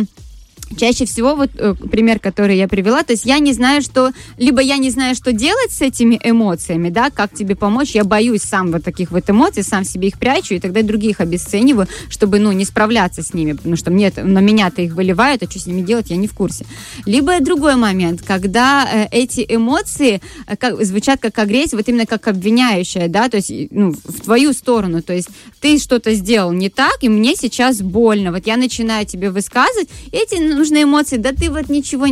Чаще 0.77 1.05
всего, 1.05 1.35
вот 1.35 1.51
э, 1.55 1.73
пример, 1.91 2.19
который 2.19 2.57
я 2.57 2.67
привела, 2.67 3.03
то 3.03 3.13
есть 3.13 3.25
я 3.25 3.39
не 3.39 3.53
знаю, 3.53 3.81
что, 3.81 4.11
либо 4.37 4.61
я 4.61 4.77
не 4.77 4.89
знаю, 4.89 5.15
что 5.15 5.31
делать 5.31 5.71
с 5.71 5.81
этими 5.81 6.19
эмоциями, 6.23 6.89
да, 6.89 7.09
как 7.09 7.33
тебе 7.33 7.55
помочь, 7.55 7.91
я 7.91 8.03
боюсь 8.03 8.43
сам 8.43 8.71
вот 8.71 8.83
таких 8.83 9.11
вот 9.11 9.29
эмоций, 9.29 9.63
сам 9.63 9.83
себе 9.83 10.07
их 10.07 10.19
прячу, 10.19 10.55
и 10.55 10.59
тогда 10.59 10.81
других 10.81 11.21
обесцениваю, 11.21 11.87
чтобы, 12.09 12.39
ну, 12.39 12.51
не 12.51 12.65
справляться 12.65 13.23
с 13.23 13.33
ними, 13.33 13.53
потому 13.53 13.75
что 13.75 13.91
мне, 13.91 14.11
на 14.15 14.39
меня-то 14.39 14.81
их 14.81 14.93
выливают, 14.93 15.43
а 15.43 15.49
что 15.49 15.59
с 15.59 15.65
ними 15.65 15.81
делать, 15.81 16.09
я 16.09 16.17
не 16.17 16.27
в 16.27 16.33
курсе. 16.33 16.65
Либо 17.05 17.39
другой 17.39 17.75
момент, 17.75 18.21
когда 18.21 18.87
э, 18.91 19.07
эти 19.11 19.45
эмоции 19.47 20.21
э, 20.47 20.55
как, 20.55 20.83
звучат 20.83 21.19
как 21.21 21.37
агрессия, 21.39 21.77
вот 21.77 21.87
именно 21.87 22.05
как 22.05 22.27
обвиняющая, 22.27 23.07
да, 23.07 23.29
то 23.29 23.37
есть, 23.37 23.51
ну, 23.71 23.91
в 23.91 24.21
твою 24.21 24.53
сторону, 24.53 25.01
то 25.01 25.13
есть 25.13 25.29
ты 25.61 25.77
что-то 25.77 26.13
сделал 26.13 26.51
не 26.51 26.69
так, 26.69 26.97
и 27.01 27.09
мне 27.09 27.35
сейчас 27.35 27.81
больно, 27.81 28.31
вот 28.31 28.47
я 28.47 28.57
начинаю 28.57 29.05
тебе 29.05 29.29
высказывать, 29.29 29.89
эти 30.11 30.35
нужные 30.63 30.83
эмоции, 30.83 31.17
да 31.17 31.33
ты 31.33 31.49
вот 31.49 31.67
ничего 31.67 32.07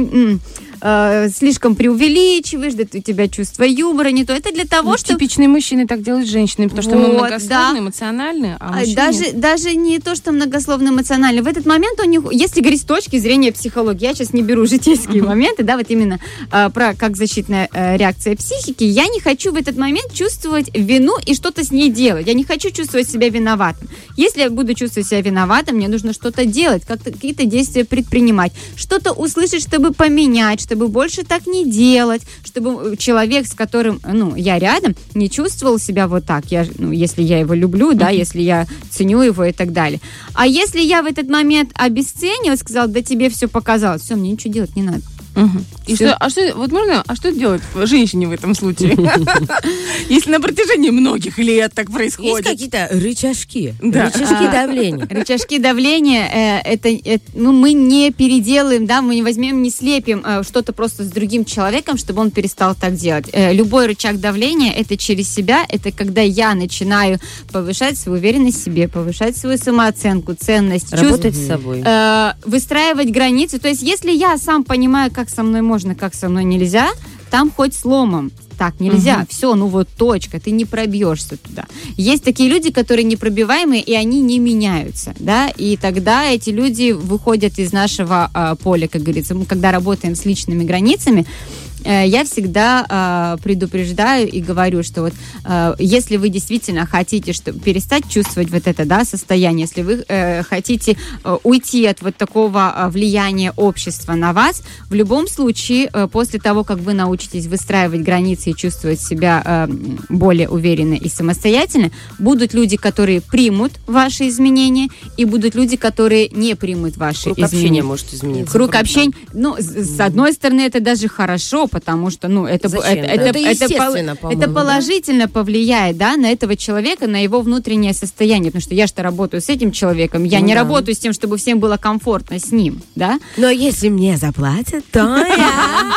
э, 0.81 1.29
слишком 1.29 1.75
преувеличиваешь, 1.75 2.73
да 2.73 2.83
у 2.93 3.01
тебя 3.01 3.27
чувство 3.27 3.63
юмора 3.63 4.09
не 4.09 4.25
то, 4.25 4.33
это 4.33 4.51
для 4.51 4.65
того, 4.65 4.91
Ну, 4.91 4.97
чтобы... 4.97 5.19
Типичные 5.19 5.47
мужчины 5.47 5.87
так 5.87 6.01
делают 6.01 6.27
с 6.27 6.31
женщинами, 6.31 6.67
потому 6.69 6.83
что 6.83 6.95
мы 6.97 7.07
Вот, 7.13 7.21
многословные, 7.21 7.73
да. 7.73 7.79
эмоциональные, 7.79 8.57
а 8.59 8.73
мужчины 8.73 8.95
даже, 8.95 9.19
нет. 9.19 9.39
даже 9.39 9.75
не 9.75 9.99
то, 9.99 10.15
что 10.15 10.31
многословно 10.31 10.89
эмоционально. 10.89 11.43
В 11.43 11.47
этот 11.47 11.65
момент 11.65 11.99
у 11.99 12.05
них, 12.05 12.21
если 12.31 12.61
говорить 12.61 12.81
с 12.81 12.85
точки 12.85 13.17
зрения 13.17 13.51
психологии, 13.51 14.03
я 14.05 14.13
сейчас 14.13 14.33
не 14.33 14.41
беру 14.41 14.65
житейские 14.65 15.23
моменты, 15.23 15.63
да, 15.63 15.77
вот 15.77 15.89
именно 15.89 16.19
а, 16.51 16.69
про 16.69 16.93
как 16.95 17.15
защитная 17.17 17.69
э, 17.73 17.97
реакция 17.97 18.35
психики, 18.35 18.83
я 18.83 19.07
не 19.07 19.19
хочу 19.19 19.51
в 19.51 19.55
этот 19.55 19.77
момент 19.77 20.13
чувствовать 20.13 20.69
вину 20.73 21.13
и 21.25 21.33
что-то 21.35 21.63
с 21.63 21.71
ней 21.71 21.89
делать. 21.89 22.27
Я 22.27 22.33
не 22.33 22.43
хочу 22.43 22.71
чувствовать 22.71 23.09
себя 23.09 23.29
виноватым. 23.29 23.87
Если 24.17 24.41
я 24.41 24.49
буду 24.49 24.73
чувствовать 24.73 25.07
себя 25.07 25.21
виноватым, 25.21 25.75
мне 25.77 25.87
нужно 25.87 26.13
что-то 26.13 26.45
делать, 26.45 26.83
как-то 26.85 27.11
какие-то 27.11 27.45
действия 27.45 27.85
предпринимать, 27.85 28.51
что-то 28.75 29.11
услышать, 29.11 29.61
чтобы 29.61 29.93
поменять, 29.93 30.61
чтобы 30.71 30.87
больше 30.87 31.23
так 31.23 31.47
не 31.47 31.69
делать, 31.69 32.21
чтобы 32.45 32.93
э, 32.93 32.95
человек, 32.95 33.45
с 33.45 33.53
которым, 33.53 33.99
ну, 34.07 34.35
я 34.37 34.57
рядом, 34.57 34.95
не 35.13 35.29
чувствовал 35.29 35.79
себя 35.79 36.07
вот 36.07 36.25
так, 36.25 36.45
я, 36.49 36.65
ну, 36.77 36.93
если 36.93 37.21
я 37.23 37.39
его 37.39 37.53
люблю, 37.53 37.93
да, 37.93 38.09
если 38.09 38.41
я 38.41 38.67
ценю 38.89 39.21
его 39.21 39.43
и 39.43 39.51
так 39.51 39.73
далее. 39.73 39.99
А 40.33 40.47
если 40.47 40.79
я 40.79 41.01
в 41.01 41.07
этот 41.07 41.29
момент 41.29 41.71
обесцениваю, 41.73 42.57
сказал, 42.57 42.87
да 42.87 43.01
тебе 43.01 43.29
все 43.29 43.49
показалось, 43.49 44.03
все, 44.03 44.15
мне 44.15 44.31
ничего 44.31 44.53
делать 44.53 44.77
не 44.77 44.83
надо. 44.83 45.01
Мгм. 45.35 45.65
И 45.91 45.95
что, 45.95 46.15
а 46.15 46.29
что, 46.29 46.53
вот 46.55 46.71
можно, 46.71 47.03
а 47.05 47.15
что 47.15 47.31
делать 47.31 47.61
женщине 47.83 48.27
в 48.27 48.31
этом 48.31 48.55
случае? 48.55 48.95
Если 50.09 50.31
на 50.31 50.39
протяжении 50.39 50.89
многих 50.89 51.37
лет 51.37 51.73
так 51.73 51.87
Есть 51.87 51.95
происходит. 52.17 52.45
какие-то 52.45 52.87
рычажки, 52.91 53.73
Да. 53.81 54.05
рычажки 54.05 54.45
А, 54.47 54.51
давления. 54.51 55.07
Рычажки 55.09 55.57
давления, 55.57 56.27
э, 56.63 56.73
это, 56.73 56.89
это, 56.89 57.23
ну, 57.33 57.51
мы 57.51 57.73
не 57.73 58.11
переделаем, 58.11 58.85
да, 58.85 59.01
мы 59.01 59.15
не 59.15 59.23
возьмем, 59.23 59.61
не 59.61 59.69
слепим 59.69 60.21
э, 60.25 60.43
что-то 60.43 60.73
просто 60.73 61.03
с 61.03 61.07
другим 61.07 61.45
человеком, 61.45 61.97
чтобы 61.97 62.21
он 62.21 62.31
перестал 62.31 62.75
так 62.75 62.95
делать. 62.95 63.25
Э, 63.33 63.53
любой 63.53 63.87
рычаг 63.87 64.19
давления 64.19 64.71
это 64.73 64.97
через 64.97 65.33
себя, 65.33 65.65
это 65.69 65.91
когда 65.91 66.21
я 66.21 66.53
начинаю 66.55 67.19
повышать 67.51 67.97
свою 67.97 68.17
уверенность 68.17 68.59
в 68.61 68.63
себе, 68.63 68.87
повышать 68.87 69.37
свою 69.37 69.57
самооценку, 69.57 70.33
ценность, 70.33 70.91
Работать 70.93 71.35
с 71.35 71.47
собой. 71.47 71.81
э, 71.85 72.33
выстраивать 72.45 73.09
границы. 73.11 73.59
То 73.59 73.67
есть, 73.67 73.81
если 73.81 74.11
я 74.11 74.37
сам 74.37 74.63
понимаю, 74.63 75.11
как 75.11 75.29
со 75.29 75.43
мной 75.43 75.61
можно, 75.61 75.80
как 75.95 76.13
со 76.13 76.29
мной 76.29 76.43
нельзя, 76.43 76.91
там 77.29 77.51
хоть 77.51 77.75
сломом. 77.75 78.31
Так 78.57 78.79
нельзя, 78.79 79.25
все, 79.27 79.55
ну 79.55 79.65
вот 79.65 79.87
точка, 79.89 80.39
ты 80.39 80.51
не 80.51 80.65
пробьешься 80.65 81.35
туда. 81.35 81.65
Есть 81.97 82.23
такие 82.23 82.47
люди, 82.47 82.71
которые 82.71 83.05
непробиваемые, 83.05 83.81
и 83.81 83.95
они 83.95 84.21
не 84.21 84.37
меняются, 84.37 85.15
да, 85.17 85.47
и 85.47 85.77
тогда 85.77 86.29
эти 86.29 86.51
люди 86.51 86.91
выходят 86.91 87.57
из 87.57 87.73
нашего 87.73 88.29
а, 88.31 88.53
поля, 88.53 88.87
как 88.87 89.01
говорится. 89.01 89.33
Мы 89.33 89.45
когда 89.45 89.71
работаем 89.71 90.13
с 90.13 90.25
личными 90.25 90.63
границами, 90.63 91.21
э, 91.21 91.70
я 91.83 92.23
всегда 92.25 92.85
а, 92.89 93.37
предупреждаю 93.43 94.29
и 94.29 94.41
говорю, 94.41 94.83
что 94.83 95.01
вот 95.01 95.13
э, 95.45 95.75
если 95.79 96.17
вы 96.17 96.29
действительно 96.29 96.85
хотите 96.85 97.33
что, 97.33 97.53
перестать 97.53 98.09
чувствовать 98.09 98.49
вот 98.51 98.67
это 98.67 98.85
да, 98.85 99.05
состояние, 99.05 99.67
если 99.67 99.81
вы 99.81 100.03
э, 100.07 100.43
хотите 100.43 100.97
э, 101.23 101.37
уйти 101.43 101.85
от 101.85 102.01
вот 102.01 102.15
такого 102.15 102.73
э, 102.75 102.89
влияния 102.89 103.51
общества 103.55 104.13
на 104.13 104.33
вас, 104.33 104.63
в 104.89 104.93
любом 104.93 105.27
случае, 105.27 105.89
э, 105.91 106.07
после 106.11 106.39
того, 106.39 106.63
как 106.63 106.79
вы 106.79 106.93
научитесь 106.93 107.47
выстраивать 107.47 108.01
границы 108.01 108.51
и 108.51 108.55
чувствовать 108.55 108.99
себя 109.01 109.41
э, 109.45 109.67
более 110.09 110.49
уверенно 110.49 110.93
и 110.93 111.09
самостоятельно, 111.09 111.91
будут 112.19 112.53
люди, 112.53 112.77
которые 112.77 113.21
примут 113.21 113.73
ваши 113.87 114.27
изменения, 114.27 114.89
и 115.17 115.25
будут 115.25 115.55
люди, 115.55 115.77
которые 115.77 116.29
не 116.29 116.55
примут 116.55 116.97
ваши 116.97 117.23
Круг 117.23 117.39
изменения. 117.39 117.57
общения 117.57 117.83
может 117.83 118.13
измениться. 118.13 118.51
Круг 118.53 118.75
общения, 118.75 119.13
ну, 119.33 119.55
с, 119.57 119.95
с 119.95 119.99
одной 119.99 120.33
стороны, 120.33 120.61
это 120.61 120.79
даже 120.79 121.07
хорошо, 121.07 121.67
потому 121.71 122.09
что, 122.11 122.27
ну, 122.27 122.45
это, 122.45 122.67
Зачем, 122.67 122.89
это, 123.03 123.05
это, 123.05 123.23
Это 123.39 123.39
это 123.39 123.65
это 123.65 123.75
по-моему, 123.75 124.17
да? 124.35 124.47
положительно 124.47 125.27
повлияет, 125.27 125.97
да, 125.97 126.15
на 126.17 126.27
этого 126.31 126.55
человека, 126.55 127.07
на 127.07 127.23
его 127.23 127.41
внутреннее 127.41 127.93
состояние, 127.93 128.51
потому 128.51 128.61
что 128.61 128.75
я 128.75 128.87
что 128.87 129.01
работаю 129.03 129.41
с 129.41 129.49
этим 129.49 129.71
человеком, 129.71 130.23
я 130.23 130.39
Ну 130.39 130.45
не 130.45 130.53
да. 130.53 130.59
работаю 130.61 130.93
с 130.95 130.99
тем, 130.99 131.13
чтобы 131.13 131.37
всем 131.37 131.59
было 131.59 131.77
комфортно 131.77 132.37
с 132.39 132.51
ним, 132.51 132.81
да. 132.95 133.19
Но 133.37 133.49
если 133.49 133.89
мне 133.89 134.17
заплатят, 134.17 134.83
то 134.91 134.99
я... 134.99 135.91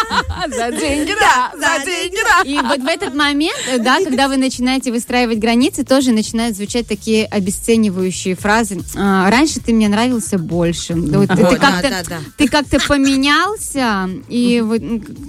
За 0.49 0.71
деньги, 0.71 1.15
да, 1.19 1.51
за 1.55 1.85
деньги, 1.85 2.17
да. 2.23 2.43
И 2.45 2.59
вот 2.59 2.81
в 2.81 2.87
этот 2.87 3.15
момент, 3.15 3.57
э, 3.71 3.79
да, 3.79 3.99
когда 4.05 4.29
вы 4.29 4.37
начинаете 4.37 4.93
выстраивать 4.93 5.39
границы, 5.39 5.85
тоже 5.85 6.13
начинают 6.13 6.55
звучать 6.57 6.87
такие 6.87 7.25
обесценивающие 7.27 8.35
фразы. 8.37 8.81
«А, 8.97 9.31
Раньше 9.31 9.61
ты 9.61 9.73
мне 9.73 9.89
нравился 9.89 10.39
больше. 10.39 10.95
Ты- 10.95 11.27
как-то 11.27 11.89
да, 11.91 12.03
да. 12.09 12.19
ты 12.37 12.47
как-то 12.49 12.79
поменялся, 12.87 14.09
и 14.29 14.63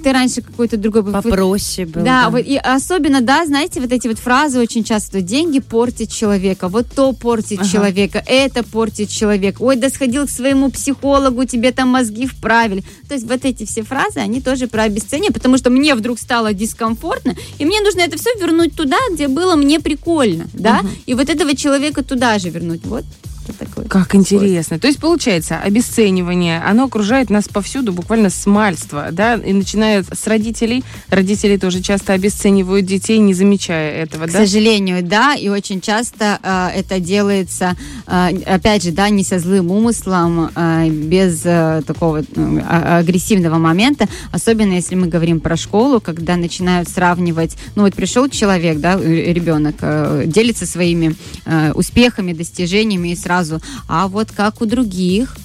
ты 0.03 0.11
раньше 0.11 0.34
какой-то 0.41 0.77
другой 0.77 1.03
был. 1.03 1.11
Попроще 1.11 1.87
был. 1.87 2.03
Да, 2.03 2.29
вот 2.29 2.39
и 2.45 2.57
особенно, 2.57 3.21
да, 3.21 3.45
знаете, 3.45 3.81
вот 3.81 3.91
эти 3.91 4.07
вот 4.07 4.19
фразы 4.19 4.59
очень 4.59 4.83
часто, 4.83 5.21
деньги 5.21 5.59
портят 5.59 6.11
человека, 6.11 6.67
вот 6.67 6.87
то 6.95 7.13
портит 7.13 7.59
Ага. 7.59 7.69
человека, 7.69 8.23
это 8.25 8.63
портит 8.63 9.09
человека, 9.09 9.61
ой, 9.61 9.75
да 9.75 9.89
сходил 9.89 10.25
к 10.27 10.29
своему 10.29 10.69
психологу, 10.71 11.45
тебе 11.45 11.71
там 11.71 11.89
мозги 11.89 12.27
вправили. 12.27 12.83
То 13.07 13.15
есть 13.15 13.27
вот 13.27 13.45
эти 13.45 13.65
все 13.65 13.83
фразы, 13.83 14.19
они 14.19 14.41
тоже 14.41 14.67
про 14.67 14.83
обесценивание, 14.83 15.31
потому 15.31 15.57
что 15.57 15.69
мне 15.69 15.95
вдруг 15.95 16.19
стало 16.19 16.53
дискомфортно, 16.53 17.35
и 17.59 17.65
мне 17.65 17.81
нужно 17.81 18.01
это 18.01 18.17
все 18.17 18.29
вернуть 18.39 18.75
туда, 18.75 18.97
где 19.11 19.27
было 19.27 19.55
мне 19.55 19.79
прикольно, 19.79 20.47
да, 20.53 20.81
и 21.05 21.13
вот 21.13 21.29
этого 21.29 21.55
человека 21.55 22.03
туда 22.03 22.39
же 22.39 22.49
вернуть, 22.49 22.85
вот. 22.85 23.03
Это 23.47 23.65
такое. 23.65 23.85
Как 23.85 24.15
интересно. 24.15 24.79
То 24.79 24.87
есть, 24.87 24.99
получается, 24.99 25.59
обесценивание, 25.59 26.61
оно 26.65 26.85
окружает 26.85 27.29
нас 27.29 27.47
повсюду, 27.47 27.93
буквально 27.93 28.29
с 28.29 28.45
мальства, 28.45 29.09
да, 29.11 29.35
и 29.35 29.53
начиная 29.53 30.03
с 30.03 30.27
родителей. 30.27 30.83
Родители 31.09 31.57
тоже 31.57 31.81
часто 31.81 32.13
обесценивают 32.13 32.85
детей, 32.85 33.19
не 33.19 33.33
замечая 33.33 33.91
этого, 34.03 34.25
К 34.25 34.31
да? 34.31 34.39
сожалению, 34.39 35.03
да, 35.03 35.35
и 35.35 35.49
очень 35.49 35.81
часто 35.81 36.39
э, 36.41 36.69
это 36.79 36.99
делается, 36.99 37.75
э, 38.07 38.29
опять 38.45 38.83
же, 38.83 38.91
да, 38.91 39.09
не 39.09 39.23
со 39.23 39.39
злым 39.39 39.71
умыслом, 39.71 40.49
э, 40.55 40.89
без 40.89 41.41
э, 41.45 41.83
такого 41.85 42.21
э, 42.21 42.23
а- 42.35 42.97
агрессивного 42.99 43.57
момента, 43.57 44.07
особенно 44.31 44.73
если 44.73 44.95
мы 44.95 45.07
говорим 45.07 45.39
про 45.39 45.55
школу, 45.55 45.99
когда 46.01 46.35
начинают 46.35 46.89
сравнивать, 46.89 47.55
ну 47.75 47.83
вот 47.83 47.93
пришел 47.93 48.27
человек, 48.29 48.79
да, 48.79 48.99
э, 48.99 49.33
ребенок, 49.33 49.75
э, 49.81 50.23
делится 50.25 50.65
своими 50.65 51.15
э, 51.45 51.71
успехами, 51.73 52.33
достижениями 52.33 53.09
и 53.09 53.15
сразу, 53.35 53.61
а 53.87 54.07
вот 54.07 54.31
как 54.31 54.61
у 54.61 54.65
других, 54.65 55.35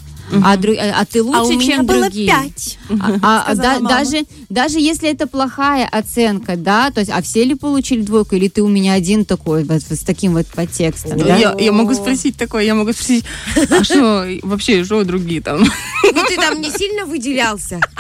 а, 0.44 0.56
дру- 0.56 0.78
а 0.78 1.04
ты 1.04 1.25
лучше, 1.25 1.40
а 1.40 1.42
у 1.42 1.50
меня 1.50 1.76
чем 1.78 1.87
было 1.87 2.02
другие. 2.02 2.28
пять. 2.28 2.78
А- 3.20 3.47
а, 3.49 3.54
да- 3.56 3.80
мама. 3.80 3.88
даже, 3.88 4.25
даже 4.49 4.78
если 4.78 5.11
это 5.11 5.26
плохая 5.26 5.88
оценка, 5.90 6.54
да, 6.56 6.92
то 6.92 7.00
есть, 7.00 7.11
а 7.11 7.20
все 7.20 7.44
ли 7.44 7.56
получили 7.56 8.02
двойку, 8.02 8.37
или 8.37 8.47
ты 8.49 8.62
у 8.62 8.68
меня 8.68 8.92
один 8.92 9.25
такой, 9.25 9.64
вот, 9.64 9.82
с 9.82 10.04
таким 10.04 10.35
вот 10.35 10.47
подтекстом, 10.47 11.18
да? 11.18 11.37
Я, 11.37 11.56
я 11.59 11.73
могу 11.73 11.94
спросить 11.94 12.37
такое, 12.37 12.62
я 12.62 12.76
могу 12.76 12.92
спросить, 12.92 13.25
а 13.56 13.82
что 13.82 14.28
вообще, 14.42 14.85
что 14.85 15.02
другие 15.02 15.40
там? 15.42 15.64
Ну 16.12 16.25
ты 16.28 16.37
там 16.37 16.61
не 16.61 16.70
сильно 16.70 17.06
выделялся. 17.06 17.80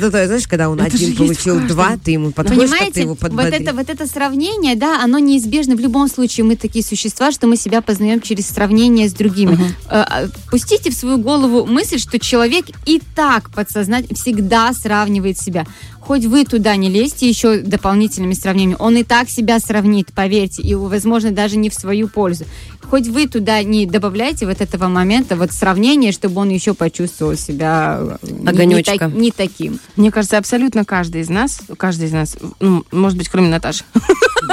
Зато, 0.00 0.26
знаешь, 0.26 0.46
когда 0.48 0.68
он 0.68 0.80
один 0.80 1.16
получил 1.16 1.60
два, 1.60 1.96
ты 1.96 2.12
ему 2.12 2.32
подходишь, 2.32 2.70
как 2.70 2.92
ты 2.92 3.00
его 3.00 3.10
вот 3.10 3.18
подбодришь. 3.18 3.60
это, 3.60 3.72
вот 3.74 3.88
это 3.88 4.06
сравнение, 4.06 4.76
да, 4.76 5.02
оно 5.02 5.18
неизбежно. 5.18 5.76
В 5.76 5.80
любом 5.80 6.08
случае 6.08 6.44
мы 6.44 6.56
такие 6.56 6.84
существа, 6.84 7.30
что 7.32 7.46
мы 7.46 7.56
себя 7.56 7.80
познаем 7.80 8.20
через 8.20 8.48
сравнение 8.48 9.08
с 9.08 9.12
другими. 9.12 9.58
Э, 9.88 10.04
э, 10.08 10.28
Пустите 10.50 10.90
в 10.90 10.94
свою 10.94 11.18
голову 11.18 11.66
мысль, 11.66 11.98
что 11.98 12.18
человек 12.18 12.66
и 12.86 13.00
так 13.14 13.50
подсознательно 13.50 14.16
всегда 14.16 14.72
сравнивает 14.72 15.38
себя. 15.38 15.66
Хоть 16.00 16.24
вы 16.24 16.44
туда 16.44 16.74
не 16.76 16.88
лезьте 16.88 17.28
еще 17.28 17.58
дополнительными 17.58 18.32
сравнениями, 18.34 18.76
он 18.80 18.96
и 18.96 19.04
так 19.04 19.28
себя 19.30 19.60
сравнит, 19.60 20.08
поверьте, 20.14 20.62
и, 20.62 20.74
возможно, 20.74 21.30
даже 21.30 21.56
не 21.56 21.70
в 21.70 21.74
свою 21.74 22.08
пользу. 22.08 22.44
Хоть 22.82 23.06
вы 23.06 23.28
туда 23.28 23.62
не 23.62 23.86
добавляйте 23.86 24.46
вот 24.46 24.60
этого 24.60 24.88
момента, 24.88 25.36
вот 25.36 25.52
сравнения, 25.52 26.10
чтобы 26.10 26.40
он 26.40 26.48
еще 26.48 26.74
почувствовал 26.74 27.36
себя 27.36 28.00
э, 28.22 28.26
не- 28.66 28.82
так- 28.82 28.98
не 29.14 29.30
таким. 29.30 29.78
Мне 29.94 30.10
кажется, 30.10 30.38
абсолютно 30.38 30.84
каждый 30.84 31.20
из 31.20 31.28
нас, 31.28 31.60
каждый 31.76 32.08
из 32.08 32.12
нас, 32.12 32.36
ну, 32.58 32.84
может 32.90 33.16
быть, 33.16 33.28
кроме 33.28 33.48
Наташи, 33.48 33.84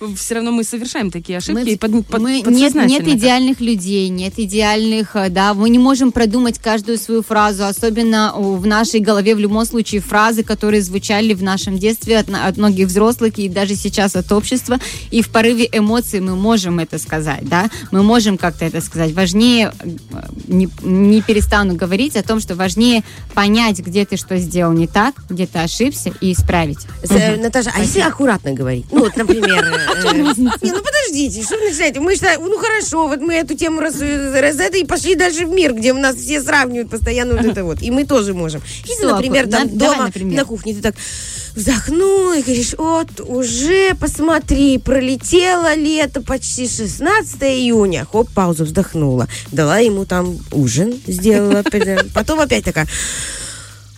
мы, 0.00 0.14
все 0.16 0.34
равно 0.34 0.52
мы 0.52 0.64
совершаем 0.64 1.10
такие 1.10 1.38
ошибки. 1.38 1.60
Мы- 1.62 1.70
и 1.70 1.76
под- 1.76 2.06
под- 2.06 2.20
мы- 2.20 2.42
нет, 2.58 2.72
нет 2.90 3.02
идеальных 3.18 3.60
людей, 3.60 4.08
нет 4.08 4.34
идеальных, 4.36 5.16
э, 5.16 5.30
да, 5.30 5.54
мы 5.54 5.70
не 5.70 5.78
можем 5.78 6.12
продумать 6.12 6.58
каждую 6.58 6.98
свою 6.98 7.22
фразу, 7.22 7.64
особенно 7.64 8.34
в 8.36 8.66
нашей 8.66 9.00
голове 9.00 9.34
в 9.34 9.38
любом 9.38 9.59
случае 9.64 10.00
фразы, 10.00 10.42
которые 10.42 10.82
звучали 10.82 11.34
в 11.34 11.42
нашем 11.42 11.78
детстве 11.78 12.18
от, 12.18 12.28
от 12.30 12.56
многих 12.56 12.88
взрослых 12.88 13.38
и 13.38 13.48
даже 13.48 13.74
сейчас 13.74 14.16
от 14.16 14.30
общества, 14.32 14.78
и 15.10 15.22
в 15.22 15.28
порыве 15.30 15.68
эмоций 15.72 16.20
мы 16.20 16.36
можем 16.36 16.78
это 16.78 16.98
сказать, 16.98 17.48
да, 17.48 17.70
мы 17.90 18.02
можем 18.02 18.38
как-то 18.38 18.64
это 18.64 18.80
сказать. 18.80 19.12
Важнее, 19.12 19.72
э, 19.82 19.88
не, 20.46 20.68
не 20.82 21.22
перестану 21.22 21.74
говорить 21.74 22.16
о 22.16 22.22
том, 22.22 22.40
что 22.40 22.54
важнее 22.54 23.02
понять, 23.34 23.78
где 23.80 24.04
ты 24.04 24.16
что 24.16 24.36
сделал 24.38 24.72
не 24.72 24.86
так, 24.86 25.14
где 25.28 25.46
ты 25.46 25.58
ошибся 25.58 26.12
и 26.20 26.32
исправить. 26.32 26.80
С- 27.02 27.10
э, 27.10 27.36
Наташа, 27.36 27.72
а 27.74 27.80
если 27.80 28.00
аккуратно 28.00 28.52
говорить? 28.52 28.86
Ну, 28.92 29.00
вот, 29.00 29.16
например... 29.16 29.64
э, 30.04 30.12
Не, 30.14 30.72
ну 30.72 30.82
подождите, 30.82 31.42
что 31.42 31.56
вы 31.56 31.68
начинаете? 31.68 32.00
Мы 32.00 32.14
считаем, 32.14 32.40
ну 32.42 32.58
хорошо, 32.58 33.08
вот 33.08 33.20
мы 33.20 33.34
эту 33.34 33.54
тему 33.56 33.80
раз, 33.80 34.00
это 34.00 34.76
и 34.76 34.84
пошли 34.84 35.14
дальше 35.14 35.46
в 35.46 35.50
мир, 35.50 35.74
где 35.74 35.92
у 35.92 35.98
нас 35.98 36.16
все 36.16 36.40
сравнивают 36.40 36.90
постоянно 36.90 37.36
вот 37.36 37.44
это 37.44 37.64
вот. 37.64 37.82
И 37.82 37.90
мы 37.90 38.04
тоже 38.04 38.34
можем. 38.34 38.62
Если, 38.86 39.04
например, 39.04 39.46
на- 39.46 39.49
там 39.50 39.76
давай, 39.76 39.96
дома 39.96 40.06
например. 40.06 40.36
на 40.36 40.44
кухне 40.44 40.74
ты 40.74 40.82
так 40.82 40.94
вздохнул 41.54 42.32
и 42.32 42.42
говоришь, 42.42 42.74
вот 42.78 43.20
уже, 43.20 43.94
посмотри, 43.94 44.78
пролетело 44.78 45.74
лето, 45.74 46.22
почти 46.22 46.68
16 46.68 47.42
июня. 47.42 48.06
Хоп, 48.10 48.30
паузу, 48.30 48.64
вздохнула. 48.64 49.28
Дала 49.52 49.78
ему 49.78 50.04
там 50.04 50.38
ужин, 50.52 50.94
сделала. 51.06 51.64
Потом 52.14 52.40
опять 52.40 52.64
такая, 52.64 52.86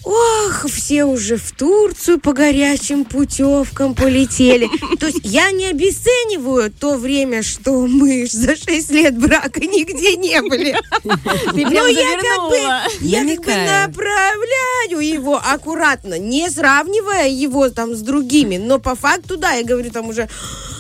Ох, 0.05 0.67
все 0.69 1.05
уже 1.05 1.37
в 1.37 1.53
Турцию 1.53 2.19
по 2.19 2.33
горячим 2.33 3.05
путевкам 3.05 3.95
полетели. 3.95 4.69
То 4.99 5.07
есть 5.07 5.21
я 5.23 5.51
не 5.53 5.69
обесцениваю 5.69 6.73
то 6.73 6.97
время, 6.97 7.43
что 7.43 7.87
мы 7.87 8.27
за 8.27 8.57
6 8.57 8.91
лет 8.91 9.17
брака 9.17 9.61
нигде 9.61 10.17
не 10.17 10.43
были. 10.43 10.77
Но 11.05 11.87
я 11.87 12.19
как 12.21 12.51
бы, 12.51 12.59
я 13.01 13.37
как 13.37 13.45
бы 13.45 13.55
направляю 13.55 15.01
его 15.01 15.37
аккуратно, 15.37 16.19
не 16.19 16.51
сравнивая 16.51 17.29
его 17.29 17.71
там 17.71 17.95
с 17.95 18.01
другими. 18.01 18.57
Но 18.57 18.79
по 18.81 18.97
факту, 18.97 19.37
да, 19.37 19.53
я 19.53 19.65
говорю 19.65 19.91
там 19.91 20.09
уже, 20.09 20.29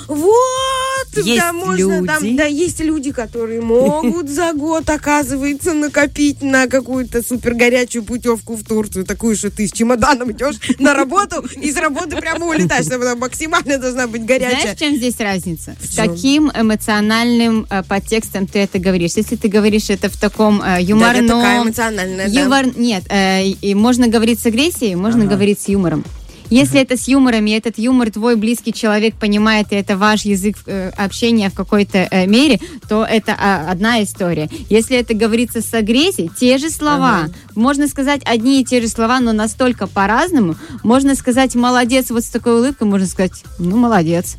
вот, 0.08 0.91
Есть 1.16 1.38
да, 1.38 1.52
можно 1.52 2.06
там, 2.06 2.22
люди. 2.22 2.36
да, 2.36 2.44
есть 2.44 2.80
люди, 2.80 3.12
которые 3.12 3.60
могут 3.60 4.28
за 4.28 4.52
год, 4.52 4.88
оказывается, 4.88 5.72
накопить 5.72 6.42
на 6.42 6.66
какую-то 6.66 7.22
супер 7.22 7.54
горячую 7.54 8.04
путевку 8.04 8.54
в 8.56 8.64
Турцию, 8.64 9.04
такую, 9.04 9.36
что 9.36 9.50
ты 9.50 9.66
с 9.66 9.72
чемоданом 9.72 10.32
идешь 10.32 10.56
на 10.78 10.94
работу, 10.94 11.44
и 11.60 11.70
с 11.70 11.76
работы 11.76 12.16
прямо 12.16 12.46
улетаешь, 12.46 12.86
чтобы 12.86 13.04
она 13.04 13.16
максимально 13.16 13.78
должна 13.78 14.06
быть 14.06 14.24
горячая. 14.24 14.60
Знаешь, 14.60 14.78
чем 14.78 14.96
здесь 14.96 15.18
разница? 15.18 15.76
С 15.82 15.94
каким 15.94 16.50
эмоциональным 16.50 17.66
э, 17.68 17.82
подтекстом 17.82 18.46
ты 18.46 18.60
это 18.60 18.78
говоришь? 18.78 19.12
Если 19.16 19.36
ты 19.36 19.48
говоришь 19.48 19.90
это 19.90 20.08
в 20.08 20.16
таком 20.16 20.60
э, 20.60 20.64
Да, 20.64 20.78
юморном... 20.78 21.26
такая 21.26 21.62
эмоциональная, 21.62 22.28
да. 22.28 22.40
юмор... 22.40 22.66
Нет, 22.76 23.04
э, 23.08 23.44
и 23.44 23.74
можно 23.74 24.08
говорить 24.08 24.40
с 24.40 24.46
агрессией, 24.46 24.94
можно 24.94 25.26
говорить 25.26 25.60
с 25.60 25.68
юмором. 25.68 26.04
Если 26.50 26.80
это 26.80 26.96
с 26.96 27.08
юмором, 27.08 27.46
и 27.46 27.50
этот 27.50 27.78
юмор 27.78 28.10
твой 28.10 28.36
близкий 28.36 28.72
человек 28.72 29.14
понимает, 29.14 29.72
и 29.72 29.76
это 29.76 29.96
ваш 29.96 30.22
язык 30.22 30.56
э, 30.66 30.90
общения 30.96 31.50
в 31.50 31.54
какой-то 31.54 32.08
э, 32.10 32.26
мере, 32.26 32.60
то 32.88 33.04
это 33.04 33.34
а, 33.38 33.70
одна 33.70 34.02
история. 34.02 34.48
Если 34.68 34.96
это 34.96 35.14
говорится 35.14 35.60
с 35.60 35.72
агрессией, 35.74 36.30
те 36.38 36.58
же 36.58 36.70
слова. 36.70 37.28
Можно 37.54 37.88
сказать 37.88 38.22
одни 38.24 38.60
и 38.60 38.64
те 38.64 38.80
же 38.80 38.88
слова, 38.88 39.20
но 39.20 39.32
настолько 39.32 39.86
по-разному. 39.86 40.56
Можно 40.82 41.14
сказать 41.14 41.54
«молодец» 41.54 42.10
вот 42.10 42.24
с 42.24 42.28
такой 42.28 42.58
улыбкой, 42.58 42.86
можно 42.86 43.06
сказать 43.06 43.32
«ну, 43.58 43.76
молодец». 43.76 44.36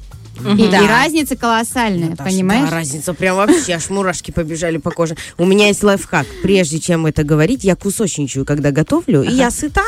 И, 0.58 0.68
Да. 0.68 0.80
и 0.80 0.88
разница 0.88 1.36
колоссальная, 1.36 2.10
Наташа, 2.10 2.30
понимаешь? 2.30 2.70
Да, 2.70 2.76
разница 2.76 3.14
прям 3.14 3.38
вообще, 3.38 3.74
аж 3.74 3.90
мурашки 3.90 4.32
побежали 4.32 4.78
по 4.78 4.90
коже. 4.90 5.16
У 5.38 5.46
меня 5.46 5.68
есть 5.68 5.84
лайфхак. 5.84 6.26
Прежде 6.42 6.80
чем 6.80 7.06
это 7.06 7.24
говорить, 7.24 7.64
я 7.64 7.76
кусочничаю, 7.76 8.44
когда 8.44 8.72
готовлю, 8.72 9.22
и 9.22 9.32
я 9.32 9.52
сыта, 9.52 9.84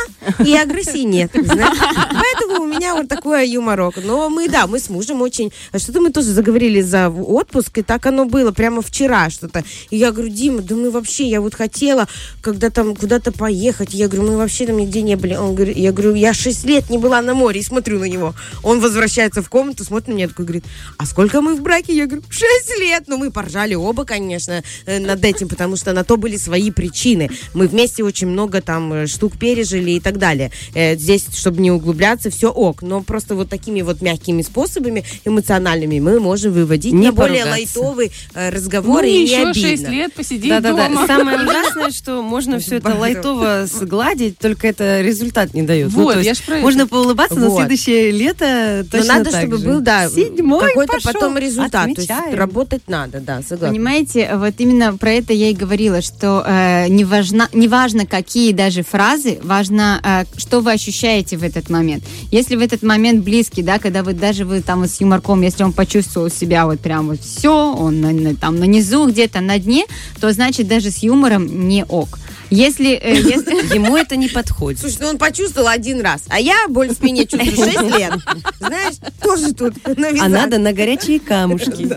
и 0.45 0.55
агрессии 0.55 1.03
нет. 1.03 1.31
Поэтому 1.33 2.63
у 2.63 2.67
меня 2.67 2.95
вот 2.95 3.07
такой 3.07 3.49
юморок. 3.49 3.95
Но 4.03 4.29
мы, 4.29 4.47
да, 4.47 4.67
мы 4.67 4.79
с 4.79 4.89
мужем 4.89 5.21
очень... 5.21 5.51
Что-то 5.75 6.01
мы 6.01 6.11
тоже 6.11 6.27
заговорили 6.27 6.81
за 6.81 7.09
отпуск, 7.09 7.77
и 7.77 7.81
так 7.81 8.05
оно 8.05 8.25
было 8.25 8.51
прямо 8.51 8.81
вчера 8.81 9.29
что-то. 9.29 9.63
И 9.89 9.97
я 9.97 10.11
говорю, 10.11 10.29
Дима, 10.29 10.61
да 10.61 10.75
мы 10.75 10.91
вообще, 10.91 11.27
я 11.27 11.41
вот 11.41 11.55
хотела, 11.55 12.07
когда 12.41 12.69
там 12.69 12.95
куда-то 12.95 13.31
поехать, 13.31 13.93
я 13.93 14.07
говорю, 14.07 14.31
мы 14.31 14.37
вообще 14.37 14.65
там 14.65 14.77
нигде 14.77 15.01
не 15.01 15.15
были. 15.15 15.35
Он 15.35 15.55
говорит, 15.55 15.77
я 15.77 15.91
говорю, 15.91 16.15
я 16.15 16.33
6 16.33 16.65
лет 16.65 16.89
не 16.89 16.97
была 16.97 17.21
на 17.21 17.33
море, 17.33 17.59
и 17.59 17.63
смотрю 17.63 17.99
на 17.99 18.05
него. 18.05 18.33
Он 18.63 18.79
возвращается 18.79 19.41
в 19.41 19.49
комнату, 19.49 19.83
смотрит 19.83 20.09
на 20.09 20.13
меня, 20.13 20.27
такой 20.27 20.45
говорит, 20.45 20.65
а 20.97 21.05
сколько 21.05 21.41
мы 21.41 21.55
в 21.55 21.61
браке? 21.61 21.95
Я 21.95 22.05
говорю, 22.05 22.23
6 22.29 22.79
лет. 22.79 23.03
Ну, 23.07 23.17
мы 23.17 23.31
поржали 23.31 23.75
оба, 23.75 24.05
конечно, 24.05 24.63
э, 24.85 24.99
над 24.99 25.23
этим, 25.23 25.47
потому 25.47 25.75
что 25.75 25.93
на 25.93 26.03
то 26.03 26.17
были 26.17 26.37
свои 26.37 26.71
причины. 26.71 27.29
Мы 27.53 27.67
вместе 27.67 28.03
очень 28.03 28.27
много 28.27 28.61
там 28.61 28.93
э, 28.93 29.07
штук 29.07 29.37
пережили 29.37 29.91
и 29.91 29.99
так 29.99 30.14
далее. 30.17 30.51
Э, 30.73 30.95
Здесь, 30.95 31.25
чтобы 31.35 31.61
не 31.61 31.71
углубляться, 31.71 32.29
все 32.29 32.49
ок. 32.49 32.81
Но 32.81 33.01
просто 33.01 33.35
вот 33.35 33.49
такими 33.49 33.81
вот 33.81 34.01
мягкими 34.01 34.41
способами, 34.41 35.03
эмоциональными, 35.25 35.99
мы 35.99 36.19
можем 36.19 36.53
выводить 36.53 36.93
Не 36.93 37.07
на 37.07 37.11
более 37.13 37.43
поругаться. 37.45 37.79
лайтовый 37.79 38.11
э, 38.33 38.49
Ну, 38.49 38.55
разговор 38.55 39.03
и 39.03 39.11
не 39.11 39.23
еще 39.25 39.53
6 39.53 39.65
обидно. 39.65 39.87
лет 39.91 40.13
посидеть 40.13 40.49
Да-да-да. 40.49 40.87
дома. 40.89 41.07
Самое 41.07 41.37
ужасное, 41.43 41.91
что 41.91 42.21
можно 42.21 42.59
все 42.59 42.77
это 42.77 42.95
лайтово 42.95 43.65
сгладить, 43.67 44.37
только 44.39 44.67
это 44.67 45.01
результат 45.01 45.53
не 45.53 45.63
дает. 45.63 45.91
Ну, 45.95 46.03
Вот, 46.03 46.17
есть 46.23 46.41
я 46.41 46.45
про. 46.45 46.61
Можно 46.61 46.87
поулыбаться, 46.87 47.35
но 47.39 47.49
Вот. 47.49 47.59
следующее 47.59 48.11
лето 48.11 48.85
Но 48.91 48.97
точно 48.99 49.13
надо, 49.17 49.31
так 49.31 49.41
чтобы 49.41 49.57
же. 49.57 49.65
был, 49.67 49.79
да, 49.81 50.09
Седьмой 50.09 50.67
какой-то 50.69 50.93
пошел. 50.93 51.11
потом 51.13 51.37
результат. 51.37 51.93
То 51.95 52.01
есть 52.01 52.11
работать 52.33 52.83
надо, 52.87 53.19
да, 53.19 53.41
согласна. 53.41 53.69
Понимаете, 53.69 54.31
вот 54.35 54.53
именно 54.57 54.97
про 54.97 55.11
это 55.11 55.33
я 55.33 55.49
и 55.49 55.53
говорила, 55.53 56.01
что 56.01 56.43
э, 56.45 56.87
не, 56.89 57.03
важно, 57.03 57.49
не 57.53 57.67
важно, 57.67 58.05
какие 58.05 58.51
даже 58.53 58.83
фразы, 58.83 59.39
важно, 59.43 59.99
э, 60.05 60.25
что 60.37 60.61
вы 60.61 60.71
ощущаете 60.73 61.37
в 61.37 61.43
этот 61.43 61.69
момент. 61.69 62.03
Если 62.31 62.55
в 62.55 62.61
этот 62.61 62.83
момент 62.83 63.23
близкий, 63.23 63.63
да, 63.63 63.79
когда 63.79 64.03
вы 64.03 64.13
даже 64.13 64.45
вы 64.45 64.61
там 64.61 64.79
вот 64.81 64.89
с 64.89 65.01
юморком, 65.01 65.41
если 65.41 65.63
он 65.63 65.73
почувствовал 65.73 66.29
себя 66.29 66.65
вот 66.65 66.79
прям 66.79 67.07
вот 67.07 67.19
все, 67.21 67.73
он 67.73 68.01
на- 68.01 68.11
на- 68.11 68.35
там 68.35 68.59
на 68.59 68.65
низу 68.65 69.07
где-то 69.07 69.41
на 69.41 69.57
дне, 69.59 69.85
то 70.21 70.31
значит 70.31 70.67
даже 70.67 70.91
с 70.91 70.99
юмором 71.03 71.67
не 71.67 71.83
ок. 71.85 72.19
Если, 72.51 72.91
э, 72.93 73.15
если- 73.35 73.73
Ему 73.75 73.97
это 73.97 74.15
не 74.15 74.27
подходит. 74.27 74.79
Слушай, 74.79 74.97
ну 75.01 75.07
он 75.09 75.17
почувствовал 75.17 75.67
один 75.67 76.01
раз, 76.01 76.23
а 76.29 76.39
я 76.39 76.67
боль 76.69 76.89
в 76.89 76.93
спине 76.93 77.25
чувствую 77.25 77.55
6 77.55 77.81
лет. 77.97 78.13
Знаешь, 78.59 78.95
тоже 79.21 79.53
тут 79.53 79.73
А 79.83 79.89
навязать. 79.99 80.29
надо 80.29 80.57
на 80.59 80.71
горячие 80.71 81.19
камушки. 81.19 81.89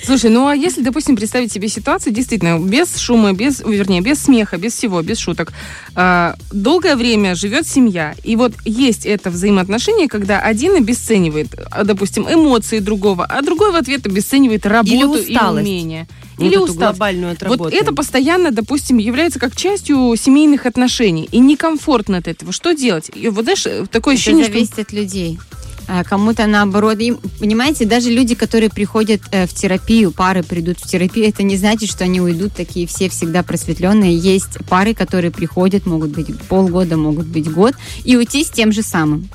Слушай, 0.06 0.30
ну 0.30 0.46
а 0.48 0.54
если, 0.56 0.82
допустим, 0.82 1.16
представить 1.16 1.52
себе 1.52 1.68
ситуацию, 1.68 2.12
действительно, 2.14 2.58
без 2.58 2.96
шума, 2.96 3.32
без, 3.34 3.60
вернее, 3.60 4.00
без 4.00 4.20
смеха, 4.20 4.56
без 4.56 4.72
всего, 4.72 5.02
без 5.02 5.18
шуток, 5.18 5.52
а, 5.94 6.34
долгое 6.50 6.96
время 6.96 7.33
живет 7.34 7.66
семья, 7.66 8.14
и 8.22 8.36
вот 8.36 8.52
есть 8.64 9.06
это 9.06 9.30
взаимоотношение, 9.30 10.08
когда 10.08 10.40
один 10.40 10.76
обесценивает, 10.76 11.48
а, 11.70 11.84
допустим, 11.84 12.26
эмоции 12.28 12.78
другого, 12.78 13.24
а 13.24 13.42
другой 13.42 13.72
в 13.72 13.76
ответ 13.76 14.06
обесценивает 14.06 14.66
работу 14.66 15.16
и 15.16 15.36
умение. 15.36 16.06
Вот 16.36 16.44
Или 16.44 16.54
эту 16.54 16.64
усталость. 16.64 16.98
глобальную 16.98 17.32
от 17.32 17.42
Вот 17.42 17.72
это 17.72 17.94
постоянно, 17.94 18.50
допустим, 18.50 18.98
является 18.98 19.38
как 19.38 19.54
частью 19.54 20.14
семейных 20.16 20.66
отношений, 20.66 21.28
и 21.30 21.38
некомфортно 21.38 22.18
от 22.18 22.28
этого. 22.28 22.52
Что 22.52 22.72
делать? 22.72 23.10
И 23.14 23.28
вот 23.28 23.44
знаешь, 23.44 23.62
такое 23.62 24.14
Это 24.14 24.20
ощущение, 24.20 24.44
что... 24.44 24.52
зависит 24.52 24.78
от 24.78 24.92
людей. 24.92 25.38
А, 25.86 26.02
Кому-то 26.04 26.46
наоборот, 26.46 26.98
им, 27.00 27.18
понимаете, 27.38 27.84
даже 27.84 28.10
люди, 28.10 28.34
которые 28.34 28.70
приходят 28.70 29.20
э, 29.30 29.46
в 29.46 29.54
терапию, 29.54 30.12
пары 30.12 30.42
придут 30.42 30.78
в 30.78 30.86
терапию, 30.86 31.28
это 31.28 31.42
не 31.42 31.56
значит, 31.56 31.90
что 31.90 32.04
они 32.04 32.20
уйдут 32.20 32.54
такие 32.54 32.86
все 32.86 33.08
всегда 33.08 33.42
просветленные. 33.42 34.16
Есть 34.16 34.58
пары, 34.68 34.94
которые 34.94 35.30
приходят, 35.30 35.86
могут 35.86 36.10
быть 36.10 36.36
полгода, 36.48 36.96
могут 36.96 37.26
быть 37.26 37.50
год, 37.50 37.74
и 38.04 38.16
уйти 38.16 38.44
с 38.44 38.50
тем 38.50 38.72
же 38.72 38.82
самым. 38.82 39.28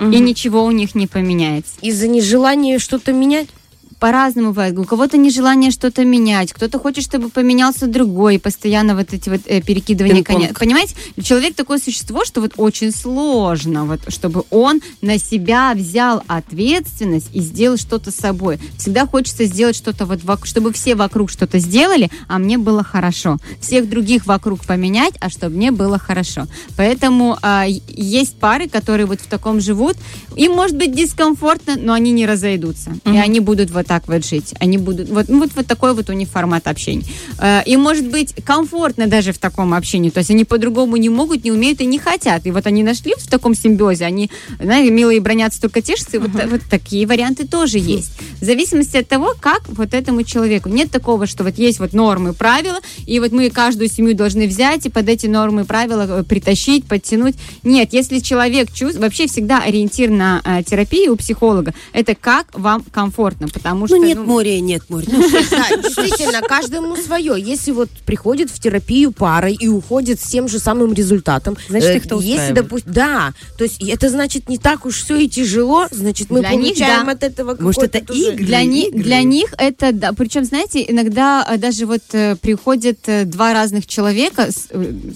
И 0.00 0.04
Мгм. 0.04 0.24
ничего 0.24 0.64
у 0.64 0.70
них 0.72 0.94
не 0.94 1.06
поменяется. 1.06 1.72
Из-за 1.80 2.08
нежелания 2.08 2.78
что-то 2.78 3.12
менять? 3.12 3.48
По-разному 4.04 4.48
бывает. 4.48 4.78
У 4.78 4.84
кого-то 4.84 5.16
нежелание 5.16 5.70
что-то 5.70 6.04
менять, 6.04 6.52
кто-то 6.52 6.78
хочет, 6.78 7.04
чтобы 7.04 7.30
поменялся 7.30 7.86
другой, 7.86 8.38
постоянно 8.38 8.94
вот 8.94 9.14
эти 9.14 9.30
вот 9.30 9.40
э, 9.46 9.62
перекидывания 9.62 10.22
коня. 10.22 10.50
Понимаете, 10.58 10.94
человек 11.22 11.54
такое 11.54 11.78
существо, 11.78 12.26
что 12.26 12.42
вот 12.42 12.52
очень 12.58 12.92
сложно, 12.92 13.86
вот, 13.86 14.00
чтобы 14.08 14.44
он 14.50 14.82
на 15.00 15.16
себя 15.16 15.72
взял 15.74 16.22
ответственность 16.26 17.30
и 17.32 17.40
сделал 17.40 17.78
что-то 17.78 18.10
с 18.10 18.16
собой. 18.16 18.58
Всегда 18.76 19.06
хочется 19.06 19.46
сделать 19.46 19.74
что-то 19.74 20.04
вот, 20.04 20.20
чтобы 20.42 20.74
все 20.74 20.96
вокруг 20.96 21.30
что-то 21.30 21.58
сделали, 21.58 22.10
а 22.28 22.38
мне 22.38 22.58
было 22.58 22.84
хорошо. 22.84 23.38
Всех 23.58 23.88
других 23.88 24.26
вокруг 24.26 24.66
поменять, 24.66 25.14
а 25.20 25.30
чтобы 25.30 25.56
мне 25.56 25.70
было 25.70 25.98
хорошо. 25.98 26.46
Поэтому 26.76 27.38
е- 27.42 27.80
есть 27.88 28.36
пары, 28.36 28.68
которые 28.68 29.06
вот 29.06 29.22
в 29.22 29.26
таком 29.28 29.62
живут. 29.62 29.96
Им 30.36 30.52
может 30.52 30.76
быть 30.76 30.94
дискомфортно, 30.94 31.76
но 31.78 31.94
они 31.94 32.10
не 32.12 32.26
разойдутся. 32.26 32.90
И 33.06 33.08
Мгм. 33.08 33.22
они 33.22 33.40
будут 33.40 33.70
вот 33.70 33.86
так 33.86 33.93
вот 34.06 34.24
жить. 34.24 34.54
Они 34.60 34.78
будут... 34.78 35.08
Вот, 35.08 35.28
ну, 35.28 35.40
вот, 35.40 35.50
вот 35.54 35.66
такой 35.66 35.94
вот 35.94 36.10
у 36.10 36.12
них 36.12 36.28
формат 36.28 36.66
общения. 36.66 37.04
Э, 37.38 37.62
Им 37.66 37.80
может 37.80 38.10
быть 38.10 38.34
комфортно 38.44 39.06
даже 39.06 39.32
в 39.32 39.38
таком 39.38 39.74
общении. 39.74 40.10
То 40.10 40.18
есть 40.18 40.30
они 40.30 40.44
по-другому 40.44 40.96
не 40.96 41.08
могут, 41.08 41.44
не 41.44 41.52
умеют 41.52 41.80
и 41.80 41.86
не 41.86 41.98
хотят. 41.98 42.46
И 42.46 42.50
вот 42.50 42.66
они 42.66 42.82
нашли 42.82 43.14
в 43.16 43.26
таком 43.28 43.54
симбиозе. 43.54 44.04
Они, 44.04 44.30
знаете, 44.60 44.90
милые 44.90 45.20
бронятся, 45.20 45.60
только 45.60 45.82
тешатся. 45.82 46.16
И 46.16 46.20
вот, 46.20 46.30
вот 46.32 46.60
такие 46.70 47.06
варианты 47.06 47.46
тоже 47.46 47.78
есть. 47.78 48.12
В 48.40 48.44
зависимости 48.44 48.96
от 48.96 49.08
того, 49.08 49.34
как 49.38 49.62
вот 49.68 49.94
этому 49.94 50.22
человеку. 50.22 50.68
Нет 50.68 50.90
такого, 50.90 51.26
что 51.26 51.44
вот 51.44 51.58
есть 51.58 51.80
вот 51.80 51.92
нормы, 51.92 52.32
правила, 52.32 52.78
и 53.06 53.20
вот 53.20 53.32
мы 53.32 53.50
каждую 53.50 53.88
семью 53.88 54.14
должны 54.14 54.46
взять 54.46 54.86
и 54.86 54.90
под 54.90 55.08
эти 55.08 55.26
нормы 55.26 55.62
и 55.62 55.64
правила 55.64 56.20
э, 56.20 56.22
притащить, 56.22 56.86
подтянуть. 56.86 57.34
Нет, 57.62 57.92
если 57.92 58.18
человек 58.18 58.68
чувствует... 58.68 59.04
Вообще 59.04 59.26
всегда 59.26 59.62
ориентир 59.62 60.10
на 60.10 60.40
э, 60.44 60.62
терапию 60.62 61.12
у 61.12 61.16
психолога– 61.16 61.74
это 61.92 62.14
как 62.14 62.46
вам 62.58 62.84
комфортно, 62.90 63.48
потому 63.48 63.73
что... 63.86 63.96
Ну 63.96 64.04
нет 64.04 64.18
моря, 64.18 64.60
нет 64.60 64.82
моря. 64.88 65.06
Ну, 65.10 65.20
Да, 65.50 65.76
действительно, 65.82 66.40
каждому 66.42 66.96
свое. 66.96 67.34
Если 67.38 67.72
вот 67.72 67.90
приходит 68.06 68.50
в 68.50 68.60
терапию 68.60 69.12
пара 69.12 69.50
и 69.50 69.68
уходит 69.68 70.20
с 70.20 70.24
тем 70.24 70.48
же 70.48 70.58
самым 70.58 70.92
результатом, 70.92 71.56
Значит, 71.68 71.90
э, 71.90 71.96
их 71.96 72.06
это 72.06 72.16
если, 72.16 72.52
допустим, 72.52 72.92
да, 72.92 73.32
то 73.58 73.64
есть 73.64 73.82
это 73.82 74.08
значит 74.08 74.48
не 74.48 74.58
так 74.58 74.86
уж 74.86 75.02
все 75.02 75.16
и 75.16 75.28
тяжело, 75.28 75.86
значит 75.90 76.30
мы 76.30 76.40
Для 76.40 76.50
них, 76.50 76.74
получаем 76.74 77.06
да. 77.06 77.12
от 77.12 77.22
этого 77.22 77.56
Может, 77.58 77.82
это 77.82 77.98
игры? 78.12 78.44
Для, 78.44 78.62
ни- 78.64 78.90
для 78.90 79.22
них 79.22 79.54
это, 79.58 79.92
да, 79.92 80.12
причем, 80.12 80.44
знаете, 80.44 80.84
иногда 80.86 81.46
э, 81.48 81.56
даже 81.58 81.86
вот 81.86 82.02
э, 82.12 82.36
приходят 82.36 82.98
два 83.26 83.52
разных 83.52 83.86
человека 83.86 84.50
с 84.50 84.68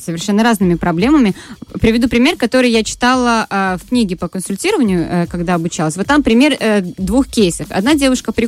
совершенно 0.04 0.42
разными 0.42 0.74
проблемами. 0.74 1.34
Приведу 1.80 2.08
пример, 2.08 2.36
который 2.36 2.70
я 2.70 2.82
читала 2.84 3.46
в 3.50 3.88
книге 3.88 4.16
по 4.16 4.28
консультированию, 4.28 5.26
когда 5.28 5.54
обучалась. 5.54 5.96
Вот 5.96 6.06
там 6.06 6.22
пример 6.22 6.56
двух 6.96 7.28
кейсов. 7.28 7.68
Одна 7.70 7.94
девушка 7.94 8.32
приходит, 8.32 8.47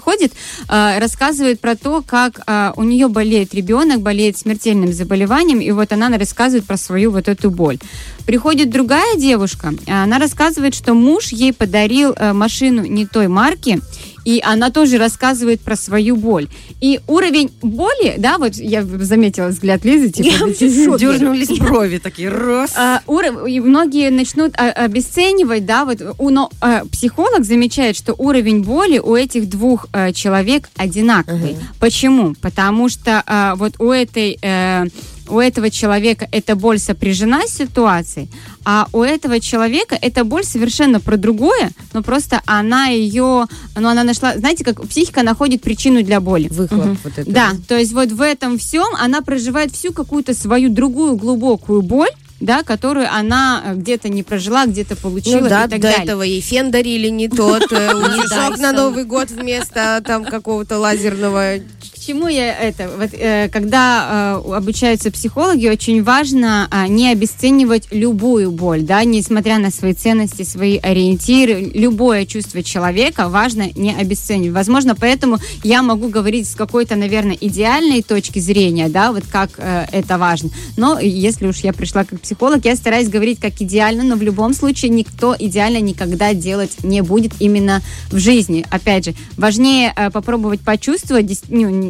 э, 0.68 0.98
рассказывает 0.98 1.60
про 1.60 1.76
то, 1.76 2.02
как 2.06 2.40
э, 2.46 2.72
у 2.76 2.82
нее 2.82 3.08
болеет 3.08 3.54
ребенок, 3.54 4.00
болеет 4.00 4.38
смертельным 4.38 4.92
заболеванием, 4.92 5.60
и 5.60 5.70
вот 5.70 5.92
она 5.92 6.08
рассказывает 6.16 6.66
про 6.66 6.76
свою 6.76 7.10
вот 7.10 7.28
эту 7.28 7.50
боль. 7.50 7.78
Приходит 8.26 8.70
другая 8.70 9.16
девушка, 9.16 9.72
э, 9.86 9.92
она 9.92 10.18
рассказывает, 10.18 10.74
что 10.74 10.94
муж 10.94 11.28
ей 11.28 11.52
подарил 11.52 12.12
э, 12.16 12.32
машину 12.32 12.84
не 12.84 13.06
той 13.06 13.28
марки, 13.28 13.80
и 14.24 14.40
она 14.44 14.70
тоже 14.70 14.98
рассказывает 14.98 15.60
про 15.60 15.76
свою 15.76 16.16
боль. 16.16 16.48
И 16.80 17.00
уровень 17.06 17.50
боли, 17.62 18.14
да, 18.18 18.38
вот 18.38 18.54
я 18.54 18.82
заметила 18.84 19.48
взгляд 19.48 19.84
Лизы, 19.84 20.10
типа. 20.10 20.50
Дернулись 20.98 21.58
брови 21.58 21.98
такие, 21.98 22.28
раз. 22.28 22.72
а, 22.76 23.02
уров- 23.06 23.48
и 23.48 23.60
многие 23.60 24.10
начнут 24.10 24.54
а, 24.56 24.70
обесценивать, 24.70 25.66
да, 25.66 25.84
вот, 25.84 25.98
у- 26.18 26.30
но 26.30 26.50
а, 26.60 26.84
психолог 26.90 27.44
замечает, 27.44 27.96
что 27.96 28.14
уровень 28.16 28.62
боли 28.62 28.98
у 28.98 29.14
этих 29.14 29.48
двух 29.48 29.86
а, 29.92 30.12
человек 30.12 30.68
одинаковый. 30.76 31.56
Почему? 31.78 32.34
Потому 32.40 32.88
что 32.88 33.22
а, 33.26 33.54
вот 33.56 33.74
у 33.78 33.90
этой 33.90 34.38
э, 34.40 34.86
у 35.30 35.38
этого 35.38 35.70
человека 35.70 36.28
эта 36.32 36.56
боль 36.56 36.78
сопряжена 36.78 37.46
с 37.46 37.56
ситуацией, 37.56 38.28
а 38.64 38.86
у 38.92 39.02
этого 39.02 39.40
человека 39.40 39.96
эта 40.00 40.24
боль 40.24 40.44
совершенно 40.44 41.00
про 41.00 41.16
другое, 41.16 41.70
но 41.92 42.02
просто 42.02 42.42
она 42.46 42.86
ее, 42.86 43.46
ну 43.76 43.88
она 43.88 44.04
нашла, 44.04 44.36
знаете, 44.36 44.64
как 44.64 44.86
психика 44.86 45.22
находит 45.22 45.62
причину 45.62 46.02
для 46.02 46.20
боли. 46.20 46.48
Выхлоп 46.50 46.98
вот 47.04 47.12
это. 47.16 47.30
Да, 47.30 47.52
то 47.68 47.78
есть 47.78 47.92
вот 47.92 48.10
в 48.10 48.20
этом 48.20 48.58
всем 48.58 48.88
она 48.98 49.22
проживает 49.22 49.72
всю 49.72 49.92
какую-то 49.92 50.34
свою 50.34 50.70
другую 50.70 51.16
глубокую 51.16 51.82
боль, 51.82 52.10
да, 52.40 52.62
которую 52.62 53.12
она 53.12 53.62
э, 53.64 53.74
где-то 53.74 54.08
не 54.08 54.22
прожила, 54.22 54.66
где-то 54.66 54.96
получила 54.96 55.40
Ну 55.40 55.48
да, 55.48 55.64
и 55.64 55.68
так 55.68 55.80
до 55.80 55.88
далее. 55.88 56.02
этого 56.02 56.22
ей 56.22 56.40
фен 56.40 56.70
дарили 56.70 57.08
не 57.08 57.28
тот, 57.28 57.70
э, 57.70 57.94
утюжок 57.94 58.58
на. 58.58 58.72
Новый 58.72 59.04
год 59.04 59.30
вместо 59.30 60.02
там 60.06 60.24
какого-то 60.24 60.78
лазерного. 60.78 61.56
Чему 62.00 62.28
я 62.28 62.56
это? 62.56 62.88
Вот, 62.96 63.10
э, 63.12 63.50
когда 63.52 64.40
э, 64.42 64.54
обучаются 64.56 65.10
психологи, 65.10 65.68
очень 65.68 66.02
важно 66.02 66.66
а, 66.70 66.88
не 66.88 67.12
обесценивать 67.12 67.88
любую 67.90 68.50
боль, 68.52 68.80
да, 68.80 69.04
несмотря 69.04 69.58
на 69.58 69.70
свои 69.70 69.92
ценности, 69.92 70.42
свои 70.42 70.78
ориентиры, 70.78 71.70
любое 71.74 72.24
чувство 72.24 72.62
человека 72.62 73.28
важно 73.28 73.68
не 73.74 73.94
обесценивать. 73.94 74.54
Возможно, 74.54 74.94
поэтому 74.94 75.38
я 75.62 75.82
могу 75.82 76.08
говорить 76.08 76.48
с 76.48 76.54
какой-то, 76.54 76.96
наверное, 76.96 77.36
идеальной 77.38 78.02
точки 78.02 78.38
зрения, 78.38 78.88
да, 78.88 79.12
вот 79.12 79.24
как 79.30 79.50
э, 79.58 79.84
это 79.92 80.16
важно. 80.16 80.48
Но 80.78 80.98
если 80.98 81.46
уж 81.46 81.58
я 81.58 81.74
пришла 81.74 82.04
как 82.04 82.22
психолог, 82.22 82.64
я 82.64 82.76
стараюсь 82.76 83.10
говорить 83.10 83.40
как 83.40 83.60
идеально, 83.60 84.04
но 84.04 84.16
в 84.16 84.22
любом 84.22 84.54
случае 84.54 84.90
никто 84.90 85.36
идеально 85.38 85.82
никогда 85.82 86.32
делать 86.32 86.82
не 86.82 87.02
будет 87.02 87.32
именно 87.40 87.82
в 88.10 88.18
жизни. 88.18 88.64
Опять 88.70 89.04
же, 89.04 89.14
важнее 89.36 89.92
э, 89.94 90.10
попробовать 90.10 90.60
почувствовать, 90.60 91.42
ну, 91.50 91.89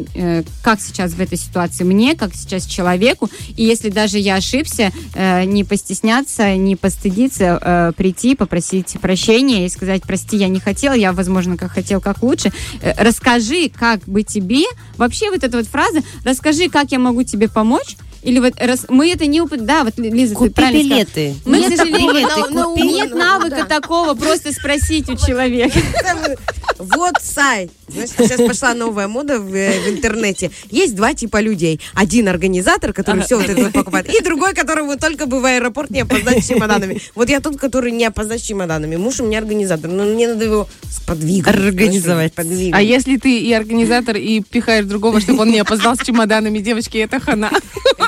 как 0.63 0.81
сейчас 0.81 1.13
в 1.13 1.21
этой 1.21 1.37
ситуации 1.37 1.83
мне, 1.83 2.15
как 2.15 2.33
сейчас 2.35 2.65
человеку, 2.65 3.29
и 3.55 3.63
если 3.63 3.89
даже 3.89 4.17
я 4.17 4.35
ошибся, 4.35 4.91
э, 5.13 5.43
не 5.45 5.63
постесняться, 5.63 6.55
не 6.55 6.75
постыдиться, 6.75 7.59
э, 7.61 7.91
прийти, 7.95 8.35
попросить 8.35 8.97
прощения 9.01 9.65
и 9.65 9.69
сказать, 9.69 10.03
прости, 10.03 10.37
я 10.37 10.47
не 10.47 10.59
хотел, 10.59 10.93
я, 10.93 11.11
возможно, 11.13 11.57
как 11.57 11.71
хотел, 11.71 12.01
как 12.01 12.23
лучше. 12.23 12.51
Э, 12.81 12.93
расскажи, 12.97 13.69
как 13.69 14.03
бы 14.05 14.23
тебе, 14.23 14.63
вообще 14.97 15.29
вот 15.29 15.43
эта 15.43 15.57
вот 15.57 15.67
фраза, 15.67 16.01
расскажи, 16.23 16.69
как 16.69 16.91
я 16.91 16.99
могу 16.99 17.23
тебе 17.23 17.49
помочь, 17.49 17.97
или 18.23 18.39
вот 18.39 18.53
раз, 18.59 18.85
мы 18.89 19.11
это 19.11 19.25
не 19.25 19.41
опыт, 19.41 19.65
да, 19.65 19.83
вот 19.83 19.97
Лиза, 19.97 20.33
ты 20.33 20.39
Купи 20.39 20.49
правильно 20.53 20.83
сказала. 20.83 20.99
билеты. 21.05 21.35
Мы, 21.45 21.57
Нет 21.59 21.73
к 21.73 21.77
сожалению, 21.77 22.13
билеты, 22.13 22.53
на- 22.53 22.63
купи. 22.63 22.81
ум. 22.83 22.87
нет 22.93 23.09
Ну, 23.11 23.17
навыка 23.17 23.49
да. 23.49 23.65
такого 23.65 24.13
просто 24.13 24.51
спросить 24.53 25.09
у 25.09 25.15
человека. 25.15 25.79
Вот 26.77 27.13
сайт. 27.21 27.69
Знаешь, 27.87 28.09
сейчас 28.17 28.41
пошла 28.41 28.73
новая 28.73 29.07
мода 29.07 29.39
в, 29.39 29.53
э, 29.53 29.79
в 29.85 29.89
интернете. 29.89 30.49
Есть 30.71 30.95
два 30.95 31.13
типа 31.13 31.39
людей. 31.41 31.79
Один 31.93 32.27
организатор, 32.27 32.93
который 32.93 33.21
все 33.23 33.37
вот 33.37 33.49
это 33.49 33.61
вот 33.63 33.73
покупает, 33.73 34.11
и 34.11 34.23
другой, 34.23 34.53
которому 34.55 34.97
только 34.97 35.25
бы 35.27 35.41
в 35.41 35.45
аэропорт 35.45 35.91
не 35.91 35.99
опоздать 36.01 36.43
с 36.43 36.47
чемоданами. 36.47 36.99
Вот 37.13 37.29
я 37.29 37.39
тот, 37.39 37.57
который 37.57 37.91
не 37.91 38.05
опоздать 38.05 38.39
с 38.41 38.43
чемоданами. 38.43 38.95
Муж 38.95 39.19
у 39.19 39.25
меня 39.25 39.39
организатор. 39.39 39.91
Но 39.91 40.05
мне 40.05 40.27
надо 40.29 40.45
его 40.45 40.67
сподвигать. 40.89 41.53
Организовать. 41.53 42.33
Подвигать. 42.33 42.79
А 42.79 42.81
если 42.81 43.17
ты 43.17 43.37
и 43.39 43.51
организатор, 43.53 44.15
и 44.15 44.41
пихаешь 44.41 44.85
другого, 44.85 45.19
чтобы 45.21 45.41
он 45.41 45.51
не 45.51 45.59
опоздал 45.59 45.95
с 45.95 45.99
чемоданами, 45.99 46.59
девочки, 46.59 46.97
это 46.97 47.19
хана. 47.19 47.51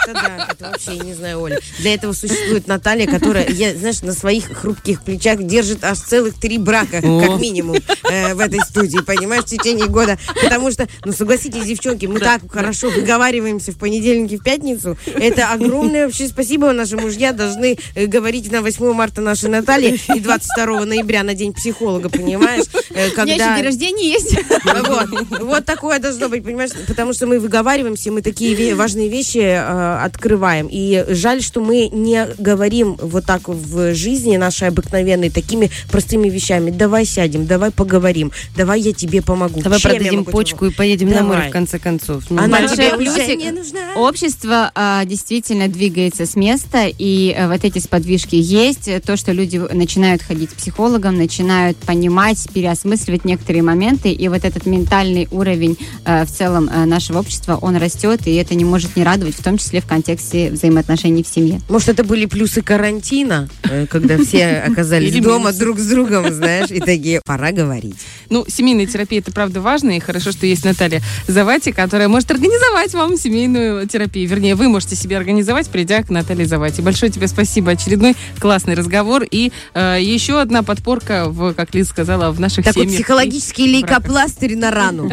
Это 0.03 0.13
да, 0.13 0.47
это 0.51 0.69
вообще, 0.71 0.95
я 0.95 1.03
не 1.03 1.13
знаю, 1.13 1.39
Оля. 1.39 1.59
Для 1.79 1.93
этого 1.93 2.13
существует 2.13 2.67
Наталья, 2.67 3.07
которая, 3.07 3.47
я, 3.49 3.73
знаешь, 3.75 4.01
на 4.01 4.13
своих 4.13 4.51
хрупких 4.51 5.01
плечах 5.03 5.43
держит 5.43 5.83
аж 5.83 5.99
целых 5.99 6.39
три 6.39 6.57
брака, 6.57 6.97
О. 7.03 7.21
как 7.21 7.39
минимум, 7.39 7.77
э, 8.09 8.33
в 8.33 8.39
этой 8.39 8.59
студии, 8.61 8.99
понимаешь, 8.99 9.43
в 9.43 9.47
течение 9.47 9.87
года. 9.87 10.17
Потому 10.41 10.71
что, 10.71 10.87
ну, 11.05 11.13
согласитесь, 11.13 11.65
девчонки, 11.65 12.05
мы 12.05 12.19
так 12.19 12.41
хорошо 12.51 12.89
выговариваемся 12.89 13.71
в 13.71 13.77
понедельник 13.77 14.31
и 14.31 14.37
в 14.37 14.43
пятницу. 14.43 14.97
Это 15.05 15.51
огромное 15.51 16.05
вообще 16.05 16.27
спасибо. 16.27 16.71
Наши 16.73 16.97
мужья 16.97 17.31
должны 17.31 17.77
э, 17.95 18.05
говорить 18.05 18.51
на 18.51 18.61
8 18.61 18.93
марта 18.93 19.21
нашей 19.21 19.49
Натальи 19.49 19.99
и 20.13 20.19
22 20.19 20.85
ноября 20.85 21.23
на 21.23 21.33
День 21.33 21.53
психолога, 21.53 22.09
понимаешь? 22.09 22.65
Э, 22.91 23.09
У 23.09 23.25
меня 23.25 23.35
еще 23.35 23.43
Когда... 23.43 23.55
день 23.55 23.65
рождения 23.65 24.09
есть. 24.11 24.35
Вот, 24.63 25.41
вот 25.41 25.65
такое 25.65 25.99
должно 25.99 26.29
быть, 26.29 26.43
понимаешь? 26.43 26.71
Потому 26.87 27.13
что 27.13 27.27
мы 27.27 27.39
выговариваемся, 27.39 28.11
мы 28.11 28.21
такие 28.21 28.75
важные 28.75 29.09
вещи 29.09 29.37
э, 29.37 29.92
открываем. 30.01 30.67
И 30.69 31.05
жаль, 31.09 31.41
что 31.41 31.61
мы 31.61 31.89
не 31.89 32.27
говорим 32.37 32.97
вот 33.01 33.25
так 33.25 33.47
в 33.47 33.93
жизни 33.93 34.37
нашей 34.37 34.69
обыкновенной 34.69 35.29
такими 35.29 35.69
простыми 35.91 36.29
вещами. 36.29 36.71
Давай 36.71 37.05
сядем, 37.05 37.45
давай 37.45 37.71
поговорим, 37.71 38.31
давай 38.55 38.81
я 38.81 38.93
тебе 38.93 39.21
помогу. 39.21 39.61
Давай 39.61 39.79
Чем 39.79 39.91
продадим 39.91 40.25
почку 40.25 40.65
и 40.65 40.71
поедем 40.71 41.09
на 41.09 41.21
море, 41.21 41.37
Давай. 41.37 41.49
в 41.49 41.53
конце 41.53 41.79
концов. 41.79 42.23
Ну, 42.29 42.41
Она 42.41 42.67
тебе 42.67 42.95
плюсик. 42.95 43.37
не 43.37 43.51
нужна. 43.51 43.79
Общество 43.95 44.71
а, 44.73 45.05
действительно 45.05 45.67
двигается 45.67 46.25
с 46.25 46.35
места, 46.35 46.87
и 46.87 47.33
э, 47.35 47.47
вот 47.47 47.63
эти 47.63 47.79
сподвижки 47.79 48.35
есть. 48.35 48.89
То, 49.03 49.17
что 49.17 49.31
люди 49.31 49.57
начинают 49.57 50.21
ходить 50.21 50.51
к 50.51 50.55
психологам, 50.55 51.17
начинают 51.17 51.77
понимать, 51.77 52.47
переосмысливать 52.53 53.25
некоторые 53.25 53.63
моменты, 53.63 54.11
и 54.11 54.27
вот 54.27 54.45
этот 54.45 54.65
ментальный 54.65 55.27
уровень 55.31 55.77
э, 56.05 56.25
в 56.25 56.31
целом 56.31 56.69
э, 56.69 56.85
нашего 56.85 57.19
общества, 57.19 57.57
он 57.61 57.77
растет, 57.77 58.27
и 58.27 58.35
это 58.35 58.55
не 58.55 58.65
может 58.65 58.95
не 58.95 59.03
радовать, 59.03 59.35
в 59.35 59.43
том 59.43 59.57
числе 59.57 59.81
в 59.83 59.87
контексте 59.87 60.49
взаимоотношений 60.51 61.23
в 61.23 61.27
семье. 61.27 61.61
Может, 61.69 61.89
это 61.89 62.03
были 62.03 62.25
плюсы 62.25 62.61
карантина, 62.61 63.49
э, 63.63 63.85
когда 63.87 64.17
все 64.17 64.57
оказались 64.67 65.13
дома 65.21 65.51
друг 65.53 65.79
с 65.79 65.87
другом, 65.87 66.31
знаешь, 66.33 66.71
и 66.71 66.79
такие, 66.79 67.21
пора 67.25 67.51
говорить. 67.51 67.95
Ну, 68.29 68.45
семейная 68.47 68.85
терапия 68.85 69.19
это 69.19 69.31
правда 69.31 69.61
важно, 69.61 69.95
и 69.95 69.99
хорошо, 69.99 70.31
что 70.31 70.45
есть 70.45 70.65
Наталья 70.65 71.01
Завати, 71.27 71.71
которая 71.71 72.07
может 72.07 72.31
организовать 72.31 72.93
вам 72.93 73.17
семейную 73.17 73.87
терапию. 73.87 74.27
Вернее, 74.27 74.55
вы 74.55 74.69
можете 74.69 74.95
себе 74.95 75.17
организовать, 75.17 75.69
придя 75.69 76.03
к 76.03 76.09
Наталье 76.09 76.45
Завати. 76.45 76.81
Большое 76.81 77.11
тебе 77.11 77.27
спасибо. 77.27 77.71
Очередной 77.71 78.15
классный 78.39 78.73
разговор. 78.75 79.23
И 79.29 79.51
э, 79.73 79.97
еще 80.01 80.39
одна 80.39 80.63
подпорка, 80.63 81.25
в, 81.27 81.53
как 81.53 81.73
Лиза 81.75 81.89
сказала, 81.89 82.31
в 82.31 82.39
наших 82.39 82.65
Такой 82.65 82.83
семьях. 82.83 82.95
психологический 82.95 83.65
и 83.65 83.81
браках. 83.81 83.99
лейкопластырь 83.99 84.55
на 84.55 84.71
рану. 84.71 85.11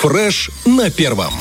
Фреш 0.00 0.50
на 0.66 0.90
первом. 0.90 1.32